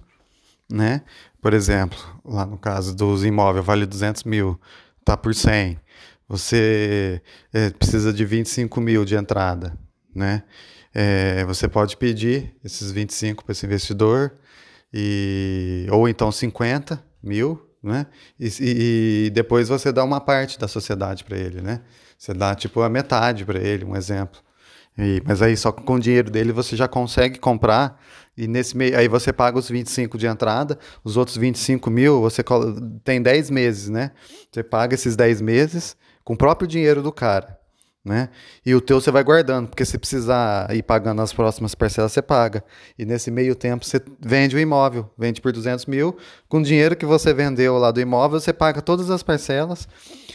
né? 0.69 1.03
Por 1.41 1.53
exemplo, 1.53 1.97
lá 2.25 2.45
no 2.45 2.57
caso 2.57 2.95
dos 2.95 3.23
imóveis, 3.23 3.65
vale 3.65 3.85
200 3.85 4.23
mil, 4.23 4.59
tá 5.05 5.15
por 5.15 5.33
100. 5.33 5.79
Você 6.27 7.21
é, 7.53 7.69
precisa 7.69 8.11
de 8.11 8.25
25 8.25 8.81
mil 8.81 9.05
de 9.05 9.15
entrada, 9.15 9.77
né? 10.13 10.43
É, 10.93 11.45
você 11.45 11.67
pode 11.67 11.95
pedir 11.95 12.55
esses 12.63 12.91
25 12.91 13.45
para 13.45 13.51
esse 13.51 13.65
investidor, 13.65 14.33
e, 14.93 15.87
ou 15.91 16.07
então 16.07 16.31
50 16.31 17.01
mil, 17.21 17.61
né? 17.83 18.07
E, 18.39 18.49
e 18.59 19.29
depois 19.29 19.69
você 19.69 19.91
dá 19.91 20.03
uma 20.03 20.19
parte 20.19 20.57
da 20.59 20.67
sociedade 20.67 21.23
para 21.23 21.37
ele, 21.37 21.61
né? 21.61 21.81
Você 22.17 22.33
dá 22.33 22.55
tipo 22.55 22.81
a 22.81 22.89
metade 22.89 23.45
para 23.45 23.59
ele, 23.59 23.85
um 23.85 23.95
exemplo. 23.95 24.41
E, 24.97 25.21
mas 25.25 25.41
aí 25.41 25.55
só 25.55 25.71
com 25.71 25.95
o 25.95 25.99
dinheiro 25.99 26.31
dele 26.31 26.51
você 26.51 26.75
já 26.75 26.87
consegue 26.87 27.37
comprar 27.37 28.01
e 28.37 28.47
nesse 28.47 28.77
meio 28.77 28.97
aí 28.97 29.07
você 29.07 29.33
paga 29.33 29.57
os 29.57 29.67
25 29.67 30.17
de 30.17 30.27
entrada, 30.27 30.77
os 31.03 31.17
outros 31.17 31.35
25 31.37 31.89
mil 31.89 32.21
você 32.21 32.43
tem 33.03 33.21
10 33.21 33.49
meses, 33.49 33.89
né? 33.89 34.11
Você 34.51 34.63
paga 34.63 34.93
esses 34.93 35.15
10 35.15 35.41
meses 35.41 35.97
com 36.23 36.33
o 36.33 36.37
próprio 36.37 36.67
dinheiro 36.67 37.01
do 37.01 37.11
cara, 37.11 37.57
né? 38.05 38.29
E 38.63 38.75
o 38.75 38.79
teu 38.79 39.01
você 39.01 39.09
vai 39.09 39.23
guardando, 39.23 39.69
porque 39.69 39.83
se 39.83 39.97
precisar 39.97 40.73
ir 40.75 40.83
pagando 40.83 41.21
as 41.21 41.33
próximas 41.33 41.73
parcelas, 41.73 42.11
você 42.11 42.21
paga. 42.21 42.63
E 42.97 43.05
nesse 43.05 43.31
meio 43.31 43.55
tempo 43.55 43.83
você 43.83 43.99
vende 44.19 44.55
o 44.55 44.59
imóvel, 44.59 45.09
vende 45.17 45.41
por 45.41 45.51
200 45.51 45.87
mil, 45.87 46.15
com 46.47 46.59
o 46.59 46.63
dinheiro 46.63 46.95
que 46.95 47.05
você 47.05 47.33
vendeu 47.33 47.77
lá 47.77 47.89
do 47.89 47.99
imóvel, 47.99 48.39
você 48.39 48.53
paga 48.53 48.83
todas 48.83 49.09
as 49.09 49.23
parcelas 49.23 49.87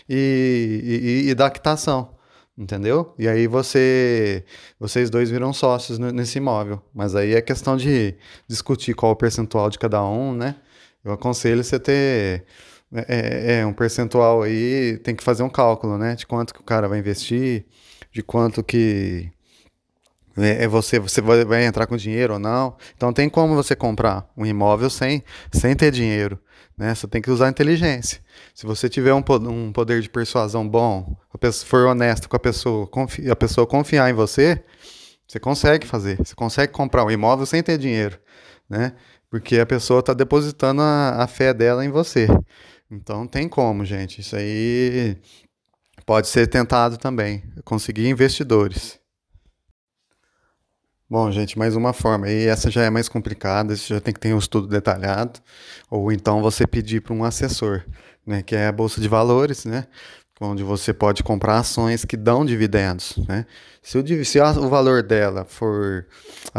e, 0.08 1.22
e, 1.24 1.30
e 1.30 1.34
dá 1.34 1.48
quitação 1.48 2.11
entendeu? 2.56 3.14
E 3.18 3.28
aí 3.28 3.46
você, 3.46 4.44
vocês 4.78 5.10
dois 5.10 5.30
viram 5.30 5.52
sócios 5.52 5.98
nesse 5.98 6.38
imóvel. 6.38 6.80
Mas 6.94 7.14
aí 7.14 7.34
é 7.34 7.40
questão 7.40 7.76
de 7.76 8.14
discutir 8.48 8.94
qual 8.94 9.12
o 9.12 9.16
percentual 9.16 9.70
de 9.70 9.78
cada 9.78 10.02
um, 10.04 10.34
né? 10.34 10.56
Eu 11.04 11.12
aconselho 11.12 11.64
você 11.64 11.78
ter 11.80 12.44
é, 12.94 13.06
é, 13.08 13.60
é, 13.60 13.66
um 13.66 13.72
percentual 13.72 14.42
aí, 14.42 14.98
tem 14.98 15.14
que 15.16 15.24
fazer 15.24 15.42
um 15.42 15.50
cálculo, 15.50 15.98
né? 15.98 16.14
De 16.14 16.26
quanto 16.26 16.54
que 16.54 16.60
o 16.60 16.64
cara 16.64 16.88
vai 16.88 16.98
investir, 16.98 17.64
de 18.12 18.22
quanto 18.22 18.62
que 18.62 19.32
é, 20.36 20.64
é 20.64 20.68
você, 20.68 20.98
você 20.98 21.20
vai 21.20 21.64
entrar 21.64 21.86
com 21.86 21.96
dinheiro 21.96 22.34
ou 22.34 22.38
não. 22.38 22.76
Então 22.96 23.12
tem 23.12 23.28
como 23.28 23.54
você 23.54 23.74
comprar 23.74 24.30
um 24.36 24.46
imóvel 24.46 24.90
sem, 24.90 25.22
sem 25.52 25.74
ter 25.74 25.90
dinheiro. 25.90 26.38
Né? 26.76 26.94
Você 26.94 27.06
tem 27.06 27.20
que 27.20 27.30
usar 27.30 27.48
inteligência. 27.48 28.20
Se 28.54 28.66
você 28.66 28.88
tiver 28.88 29.14
um, 29.14 29.22
um 29.48 29.72
poder 29.72 30.02
de 30.02 30.10
persuasão 30.10 30.68
bom, 30.68 31.16
pessoa 31.42 31.66
for 31.66 31.86
honesto 31.86 32.28
com 32.28 32.36
a 32.36 32.38
pessoa, 32.38 32.88
a 33.30 33.36
pessoa 33.36 33.66
confiar 33.66 34.08
em 34.08 34.14
você, 34.14 34.62
você 35.26 35.40
consegue 35.40 35.86
fazer. 35.86 36.18
Você 36.18 36.34
consegue 36.36 36.72
comprar 36.72 37.04
um 37.04 37.10
imóvel 37.10 37.44
sem 37.44 37.62
ter 37.62 37.76
dinheiro, 37.76 38.18
né? 38.70 38.94
Porque 39.28 39.58
a 39.58 39.66
pessoa 39.66 40.00
está 40.00 40.14
depositando 40.14 40.82
a, 40.82 41.22
a 41.22 41.26
fé 41.26 41.52
dela 41.52 41.84
em 41.84 41.88
você. 41.88 42.28
Então 42.88 43.26
tem 43.26 43.48
como, 43.48 43.84
gente. 43.84 44.20
Isso 44.20 44.36
aí 44.36 45.16
pode 46.06 46.28
ser 46.28 46.46
tentado 46.46 46.96
também. 46.96 47.42
Conseguir 47.64 48.08
investidores. 48.08 49.00
Bom, 51.08 51.30
gente, 51.30 51.58
mais 51.58 51.74
uma 51.74 51.92
forma. 51.92 52.30
E 52.30 52.46
essa 52.46 52.70
já 52.70 52.84
é 52.84 52.90
mais 52.90 53.08
complicada, 53.08 53.74
você 53.74 53.94
já 53.94 54.00
tem 54.00 54.14
que 54.14 54.20
ter 54.20 54.32
um 54.32 54.38
estudo 54.38 54.68
detalhado. 54.68 55.40
Ou 55.90 56.12
então 56.12 56.40
você 56.40 56.66
pedir 56.66 57.02
para 57.02 57.14
um 57.14 57.24
assessor, 57.24 57.84
né? 58.26 58.42
Que 58.42 58.56
é 58.56 58.66
a 58.66 58.72
Bolsa 58.72 59.00
de 59.00 59.08
Valores, 59.08 59.64
né? 59.64 59.86
Onde 60.40 60.62
você 60.62 60.92
pode 60.92 61.22
comprar 61.22 61.58
ações 61.58 62.04
que 62.04 62.16
dão 62.16 62.44
dividendos, 62.44 63.16
né? 63.28 63.46
Se 63.80 63.98
o, 63.98 64.24
se 64.24 64.40
o 64.40 64.68
valor 64.68 65.02
dela 65.02 65.44
for 65.44 66.06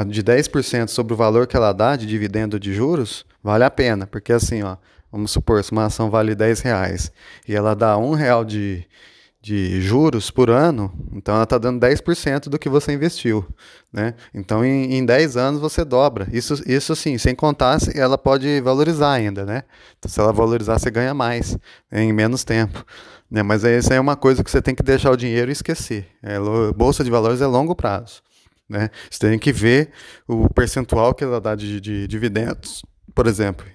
de 0.07 0.23
10% 0.23 0.87
sobre 0.87 1.13
o 1.13 1.17
valor 1.17 1.47
que 1.47 1.55
ela 1.55 1.73
dá 1.73 1.95
de 1.95 2.05
dividendo 2.05 2.59
de 2.59 2.73
juros, 2.73 3.25
vale 3.43 3.63
a 3.63 3.71
pena. 3.71 4.07
Porque 4.07 4.31
assim, 4.31 4.63
ó, 4.63 4.77
vamos 5.11 5.31
supor, 5.31 5.63
se 5.63 5.71
uma 5.71 5.85
ação 5.85 6.09
vale 6.09 6.33
10 6.33 6.61
reais 6.61 7.11
e 7.47 7.55
ela 7.55 7.75
dá 7.75 7.97
um 7.97 8.13
real 8.13 8.45
de, 8.45 8.85
de 9.43 9.81
juros 9.81 10.31
por 10.31 10.49
ano, 10.49 10.89
então 11.11 11.35
ela 11.35 11.43
está 11.43 11.57
dando 11.57 11.85
10% 11.85 12.47
do 12.47 12.57
que 12.57 12.69
você 12.69 12.93
investiu. 12.93 13.45
Né? 13.91 14.13
Então, 14.33 14.63
em, 14.63 14.95
em 14.95 15.05
10 15.05 15.35
anos 15.35 15.59
você 15.59 15.83
dobra. 15.83 16.29
Isso, 16.31 16.63
isso 16.65 16.95
sim, 16.95 17.17
sem 17.17 17.35
contar, 17.35 17.77
ela 17.93 18.17
pode 18.17 18.61
valorizar 18.61 19.11
ainda. 19.11 19.43
Né? 19.43 19.63
Então, 19.99 20.09
se 20.09 20.17
ela 20.17 20.31
valorizar, 20.31 20.79
você 20.79 20.89
ganha 20.89 21.13
mais 21.13 21.57
né? 21.91 22.03
em 22.03 22.13
menos 22.13 22.45
tempo. 22.45 22.85
Né? 23.29 23.43
Mas 23.43 23.65
essa 23.65 23.93
é 23.93 23.99
uma 23.99 24.15
coisa 24.15 24.45
que 24.45 24.49
você 24.49 24.61
tem 24.61 24.73
que 24.73 24.81
deixar 24.81 25.11
o 25.11 25.17
dinheiro 25.17 25.51
e 25.51 25.53
esquecer. 25.53 26.07
É, 26.23 26.37
bolsa 26.73 27.03
de 27.03 27.11
valores 27.11 27.41
é 27.41 27.45
longo 27.45 27.75
prazo. 27.75 28.21
Né? 28.69 28.89
Você 29.11 29.27
tem 29.27 29.37
que 29.37 29.51
ver 29.51 29.89
o 30.25 30.47
percentual 30.53 31.13
que 31.13 31.21
ela 31.25 31.41
dá 31.41 31.53
de, 31.53 31.81
de 31.81 32.07
dividendos. 32.07 32.81
Por 33.13 33.27
exemplo, 33.27 33.65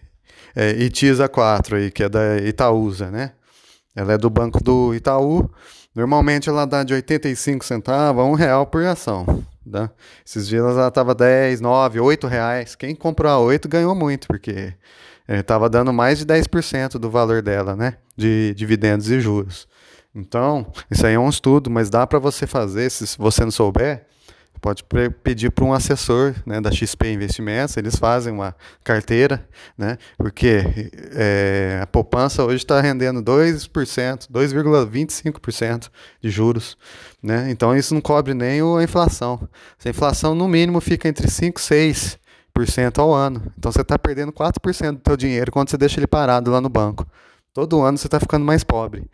é, 0.57 0.70
ITISA 0.83 1.28
4, 1.28 1.76
aí, 1.76 1.90
que 1.90 2.04
é 2.04 2.09
da 2.09 2.38
Itaúsa, 2.38 3.11
né? 3.11 3.33
Ela 3.98 4.12
é 4.12 4.18
do 4.18 4.30
Banco 4.30 4.62
do 4.62 4.94
Itaú. 4.94 5.50
Normalmente 5.92 6.48
ela 6.48 6.64
dá 6.64 6.84
de 6.84 6.94
85 6.94 7.64
centavos 7.64 8.22
a 8.22 8.24
1 8.24 8.34
real 8.34 8.64
por 8.64 8.84
ação. 8.84 9.44
Tá? 9.68 9.90
Esses 10.24 10.46
dias 10.46 10.64
ela 10.64 10.87
estava 10.87 11.16
10, 11.16 11.61
9, 11.61 11.98
8 11.98 12.28
reais. 12.28 12.76
Quem 12.76 12.94
comprou 12.94 13.32
a 13.32 13.40
8 13.40 13.68
ganhou 13.68 13.96
muito, 13.96 14.28
porque 14.28 14.72
estava 15.28 15.66
é, 15.66 15.68
dando 15.68 15.92
mais 15.92 16.20
de 16.20 16.26
10% 16.26 16.92
do 16.92 17.11
valor 17.11 17.42
dela, 17.42 17.74
né? 17.74 17.94
De 18.16 18.54
dividendos 18.54 19.11
e 19.11 19.18
juros. 19.18 19.66
Então, 20.14 20.70
isso 20.88 21.04
aí 21.04 21.14
é 21.14 21.18
um 21.18 21.28
estudo, 21.28 21.68
mas 21.68 21.90
dá 21.90 22.06
para 22.06 22.20
você 22.20 22.46
fazer, 22.46 22.88
se 22.90 23.18
você 23.18 23.42
não 23.44 23.50
souber, 23.50 24.06
pode 24.59 24.85
pedir 25.23 25.51
para 25.51 25.64
um 25.64 25.73
assessor 25.73 26.35
né, 26.44 26.61
da 26.61 26.71
XP 26.71 27.12
Investimentos, 27.12 27.77
eles 27.77 27.97
fazem 27.97 28.33
uma 28.33 28.55
carteira, 28.85 29.47
né, 29.77 29.97
porque 30.16 30.90
é, 31.12 31.81
a 31.83 31.87
poupança 31.87 32.44
hoje 32.44 32.57
está 32.57 32.81
rendendo 32.81 33.23
2%, 33.23 33.68
2,25% 34.31 35.88
de 36.21 36.31
juros. 36.31 36.77
Né, 37.23 37.51
então 37.51 37.77
isso 37.77 37.94
não 37.94 38.01
cobre 38.01 38.35
nem 38.35 38.61
a 38.61 38.83
inflação. 38.83 39.49
Se 39.79 39.88
a 39.88 39.90
inflação 39.90 40.35
no 40.35 40.49
mínimo 40.49 40.81
fica 40.81 41.09
entre 41.09 41.29
5 41.29 41.61
e 41.61 41.92
6% 42.62 42.99
ao 42.99 43.14
ano. 43.14 43.53
Então 43.57 43.71
você 43.71 43.83
está 43.83 43.99
perdendo 43.99 44.33
4% 44.33 44.92
do 44.92 45.03
seu 45.07 45.16
dinheiro 45.16 45.53
quando 45.53 45.71
você 45.71 45.77
deixa 45.77 45.99
ele 45.99 46.07
parado 46.07 46.51
lá 46.51 46.61
no 46.61 46.68
banco. 46.68 47.07
Todo 47.53 47.83
ano 47.83 47.99
você 47.99 48.07
está 48.07 48.21
ficando 48.21 48.44
mais 48.44 48.62
pobre. 48.62 49.09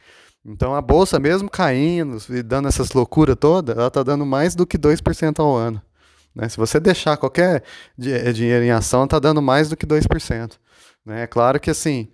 Então 0.44 0.74
a 0.74 0.82
bolsa, 0.82 1.18
mesmo 1.18 1.48
caindo 1.50 2.18
e 2.28 2.42
dando 2.42 2.68
essas 2.68 2.92
loucuras 2.92 3.36
todas, 3.38 3.76
ela 3.76 3.88
está 3.88 4.02
dando 4.02 4.26
mais 4.26 4.54
do 4.54 4.66
que 4.66 4.78
2% 4.78 5.40
ao 5.40 5.56
ano. 5.56 5.80
Né? 6.34 6.48
Se 6.48 6.56
você 6.56 6.78
deixar 6.78 7.16
qualquer 7.16 7.62
eh, 7.98 8.32
dinheiro 8.32 8.64
em 8.64 8.70
ação, 8.70 9.04
está 9.04 9.18
dando 9.18 9.40
mais 9.40 9.68
do 9.68 9.76
que 9.76 9.86
2%. 9.86 10.52
Né? 11.06 11.22
É 11.22 11.26
claro 11.26 11.58
que 11.58 11.70
assim, 11.70 12.08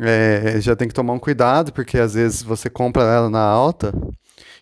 é, 0.00 0.60
já 0.60 0.76
tem 0.76 0.88
que 0.88 0.94
tomar 0.94 1.12
um 1.14 1.18
cuidado, 1.18 1.72
porque 1.72 1.98
às 1.98 2.14
vezes 2.14 2.42
você 2.42 2.68
compra 2.70 3.02
ela 3.04 3.30
na 3.30 3.42
alta 3.42 3.92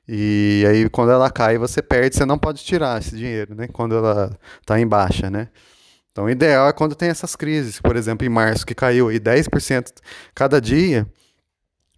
e 0.06 0.64
aí 0.68 0.88
quando 0.90 1.12
ela 1.12 1.30
cai 1.30 1.58
você 1.58 1.80
perde, 1.80 2.16
você 2.16 2.24
não 2.26 2.38
pode 2.38 2.64
tirar 2.64 3.00
esse 3.00 3.16
dinheiro, 3.16 3.54
né? 3.54 3.68
Quando 3.68 3.96
ela 3.96 4.36
está 4.60 4.78
em 4.80 4.86
baixa, 4.86 5.30
né? 5.30 5.48
Então 6.10 6.24
o 6.24 6.30
ideal 6.30 6.68
é 6.68 6.72
quando 6.72 6.94
tem 6.94 7.08
essas 7.08 7.34
crises, 7.36 7.80
por 7.80 7.96
exemplo, 7.96 8.26
em 8.26 8.30
março 8.30 8.66
que 8.66 8.74
caiu 8.74 9.08
aí 9.08 9.18
10% 9.18 9.90
cada 10.34 10.60
dia, 10.60 11.06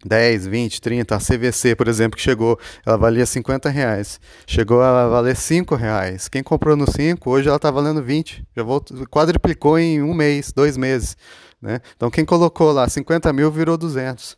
10, 0.05 0.45
20, 0.45 0.79
30, 0.81 1.15
a 1.15 1.19
CVC, 1.19 1.75
por 1.75 1.87
exemplo, 1.87 2.15
que 2.15 2.21
chegou, 2.21 2.59
ela 2.85 2.95
valia 2.95 3.25
50 3.25 3.69
reais. 3.69 4.19
Chegou 4.45 4.81
a 4.81 5.07
valer 5.07 5.35
5 5.35 5.73
reais. 5.75 6.29
Quem 6.29 6.43
comprou 6.43 6.75
no 6.77 6.89
5, 6.89 7.27
hoje 7.27 7.47
ela 7.47 7.57
está 7.57 7.71
valendo 7.71 8.03
20. 8.03 8.45
Já 8.55 8.61
voltou, 8.61 9.05
quadriplicou 9.07 9.79
em 9.79 10.03
um 10.03 10.13
mês, 10.13 10.53
dois 10.53 10.77
meses. 10.77 11.17
Né? 11.59 11.81
Então 11.95 12.11
quem 12.11 12.23
colocou 12.23 12.71
lá 12.71 12.87
50 12.87 13.33
mil 13.33 13.49
virou 13.51 13.77
200. 13.77 14.37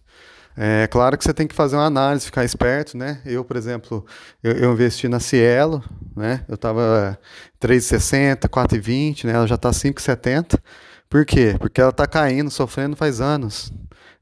É 0.60 0.88
claro 0.88 1.18
que 1.18 1.24
você 1.24 1.34
tem 1.34 1.46
que 1.46 1.54
fazer 1.54 1.76
uma 1.76 1.86
análise, 1.86 2.26
ficar 2.26 2.44
esperto, 2.44 2.98
né? 2.98 3.22
Eu, 3.24 3.46
por 3.46 3.56
exemplo, 3.56 4.04
eu, 4.42 4.54
eu 4.54 4.74
investi 4.74 5.08
na 5.08 5.20
Cielo, 5.20 5.84
né? 6.16 6.44
Eu 6.48 6.56
estava 6.56 7.20
3,60, 7.62 8.50
4,20, 8.50 9.26
né? 9.26 9.34
Ela 9.34 9.46
já 9.46 9.54
está 9.54 9.70
5,70. 9.70 10.60
Por 11.08 11.26
quê? 11.28 11.56
Porque 11.60 11.80
ela 11.80 11.92
está 11.92 12.08
caindo, 12.08 12.50
sofrendo 12.50 12.96
faz 12.96 13.22
anos. 13.22 13.72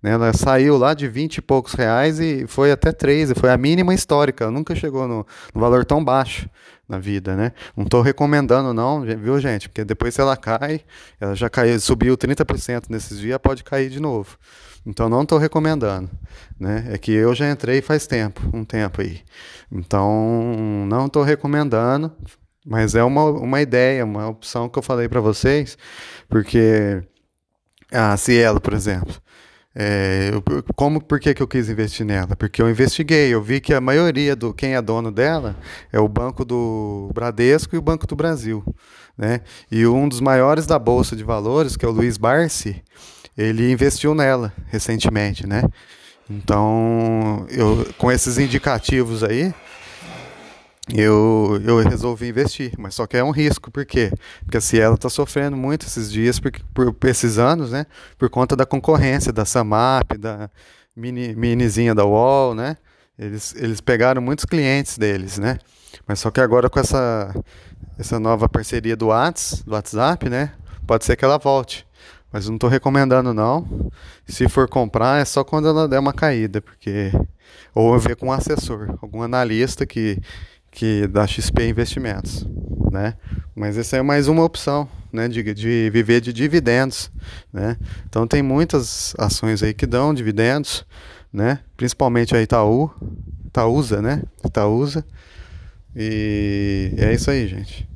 Né? 0.06 0.12
Ela 0.12 0.32
saiu 0.34 0.78
lá 0.78 0.94
de 0.94 1.08
20 1.08 1.38
e 1.38 1.42
poucos 1.42 1.74
reais 1.74 2.20
e 2.20 2.46
foi 2.46 2.72
até 2.72 2.92
13, 2.92 3.34
foi 3.34 3.50
a 3.50 3.58
mínima 3.58 3.92
histórica, 3.92 4.44
ela 4.44 4.52
nunca 4.52 4.76
chegou 4.76 5.08
no, 5.08 5.26
no 5.52 5.60
valor 5.60 5.84
tão 5.84 6.06
baixo 6.06 6.48
na 6.88 7.00
vida, 7.00 7.36
né? 7.36 7.54
Não 7.76 7.86
estou 7.86 8.04
recomendando 8.04 8.72
não, 8.72 9.02
viu 9.02 9.40
gente? 9.40 9.68
Porque 9.68 9.84
depois 9.84 10.14
se 10.14 10.22
ela 10.22 10.38
cai, 10.38 10.82
ela 11.20 11.34
já 11.34 11.50
caiu, 11.50 11.80
subiu 11.80 12.16
30% 12.16 12.84
nesses 12.88 13.18
dias, 13.18 13.40
pode 13.40 13.64
cair 13.64 13.90
de 13.90 14.00
novo. 14.00 14.38
Então 14.86 15.10
não 15.10 15.24
estou 15.24 15.40
recomendando, 15.40 16.08
né? 16.60 16.86
É 16.92 17.00
que 17.00 17.12
eu 17.12 17.34
já 17.34 17.50
entrei 17.50 17.82
faz 17.82 18.06
tempo, 18.06 18.48
um 18.54 18.64
tempo 18.64 19.02
aí. 19.02 19.22
Então 19.72 20.86
não 20.88 21.08
estou 21.08 21.24
recomendando, 21.24 22.12
mas 22.64 22.94
é 22.94 23.04
uma, 23.04 23.24
uma 23.24 23.60
ideia, 23.60 24.06
uma 24.06 24.28
opção 24.28 24.70
que 24.70 24.78
eu 24.78 24.84
falei 24.84 25.10
para 25.10 25.20
vocês, 25.20 25.76
porque 26.30 27.02
a 27.92 28.16
Cielo, 28.18 28.62
por 28.62 28.74
exemplo, 28.74 29.16
é, 29.78 30.32
eu, 30.32 30.42
como, 30.74 31.02
por 31.02 31.20
que, 31.20 31.34
que 31.34 31.44
eu 31.44 31.48
quis 31.48 31.68
investir 31.70 32.06
nela? 32.06 32.34
Porque 32.38 32.62
eu 32.62 32.70
investiguei, 32.70 33.34
eu 33.34 33.42
vi 33.42 33.60
que 33.60 33.74
a 33.74 33.82
maioria 33.82 34.34
do 34.34 34.54
quem 34.54 34.74
é 34.74 34.82
dono 34.82 35.12
dela 35.12 35.58
é 35.92 36.00
o 36.00 36.08
Banco 36.08 36.46
do 36.46 37.12
Bradesco 37.14 37.76
e 37.76 37.78
o 37.78 37.82
Banco 37.82 38.08
do 38.08 38.16
Brasil. 38.16 38.64
Né? 39.18 39.42
E 39.70 39.86
um 39.86 40.08
dos 40.08 40.22
maiores 40.22 40.66
da 40.66 40.80
Bolsa 40.80 41.14
de 41.14 41.26
Valores, 41.26 41.76
que 41.76 41.86
é 41.86 41.90
o 41.90 41.92
Luiz 41.92 42.18
Barsi, 42.18 42.82
ele 43.38 43.70
investiu 43.70 44.16
nela 44.16 44.54
recentemente. 44.68 45.46
Né? 45.46 45.64
Então, 46.30 47.46
eu, 47.50 47.86
com 47.98 48.10
esses 48.10 48.38
indicativos 48.38 49.26
aí, 49.26 49.54
eu, 50.94 51.60
eu 51.66 51.80
resolvi 51.80 52.30
investir, 52.30 52.74
mas 52.78 52.94
só 52.94 53.08
que 53.08 53.18
é 53.18 53.24
um 53.24 53.32
risco, 53.32 53.72
por 53.72 53.86
quê? 53.86 54.12
Porque 54.44 54.58
a 54.58 54.62
Cielo 54.62 54.96
está 54.96 55.10
sofrendo 55.10 55.58
muito 55.58 55.88
esses 55.88 56.12
dias, 56.12 56.40
por, 56.40 56.52
por, 56.94 57.10
esses 57.10 57.40
anos, 57.40 57.72
né? 57.72 57.88
Por 58.18 58.30
conta 58.30 58.56
da 58.56 58.66
concorrência 58.66 59.34
da 59.34 59.46
Samap, 59.46 60.16
da 60.20 60.50
mini, 60.96 61.36
minizinha 61.36 61.96
da 61.96 62.06
UOL, 62.06 62.54
né? 62.54 62.78
Eles, 63.18 63.56
eles 63.56 63.82
pegaram 63.82 64.22
muitos 64.22 64.46
clientes 64.46 64.98
deles, 64.98 65.40
né? 65.40 65.58
Mas 66.08 66.20
só 66.20 66.30
que 66.30 66.40
agora 66.40 66.70
com 66.70 66.80
essa, 66.80 67.34
essa 67.98 68.20
nova 68.20 68.48
parceria 68.48 68.96
do 68.96 69.08
Whats, 69.08 69.64
do 69.66 69.74
WhatsApp, 69.74 70.30
né? 70.30 70.54
Pode 70.86 71.04
ser 71.06 71.16
que 71.16 71.26
ela 71.26 71.40
volte. 71.40 71.88
Mas 72.32 72.48
não 72.48 72.56
estou 72.56 72.70
recomendando 72.70 73.34
não. 73.34 73.90
Se 74.28 74.48
for 74.48 74.68
comprar, 74.68 75.22
é 75.22 75.26
só 75.26 75.44
quando 75.44 75.68
ela 75.68 75.88
der 75.88 76.00
uma 76.00 76.14
caída, 76.14 76.62
porque 76.62 77.12
ou 77.74 77.94
eu 77.94 78.00
ver 78.00 78.16
com 78.16 78.28
um 78.28 78.32
assessor, 78.32 78.98
algum 79.02 79.22
analista 79.22 79.86
que 79.86 80.20
que 80.76 81.08
da 81.08 81.26
XP 81.26 81.70
Investimentos, 81.70 82.46
né? 82.92 83.16
Mas 83.56 83.78
essa 83.78 83.96
é 83.96 84.02
mais 84.02 84.28
uma 84.28 84.44
opção, 84.44 84.88
né, 85.12 85.30
de, 85.30 85.42
de 85.54 85.90
viver 85.90 86.20
de 86.20 86.34
dividendos, 86.34 87.10
né? 87.52 87.78
Então 88.08 88.28
tem 88.28 88.44
muitas 88.44 89.16
ações 89.18 89.64
aí 89.64 89.74
que 89.74 89.88
dão 89.88 90.14
dividendos, 90.14 90.86
né? 91.32 91.60
Principalmente 91.78 92.36
a 92.36 92.42
Itaú, 92.42 92.92
Itaúsa, 93.48 94.02
né? 94.02 94.22
Itaúsa. 94.46 95.06
E 95.96 96.94
é 96.98 97.14
isso 97.14 97.32
aí, 97.32 97.48
gente. 97.48 97.88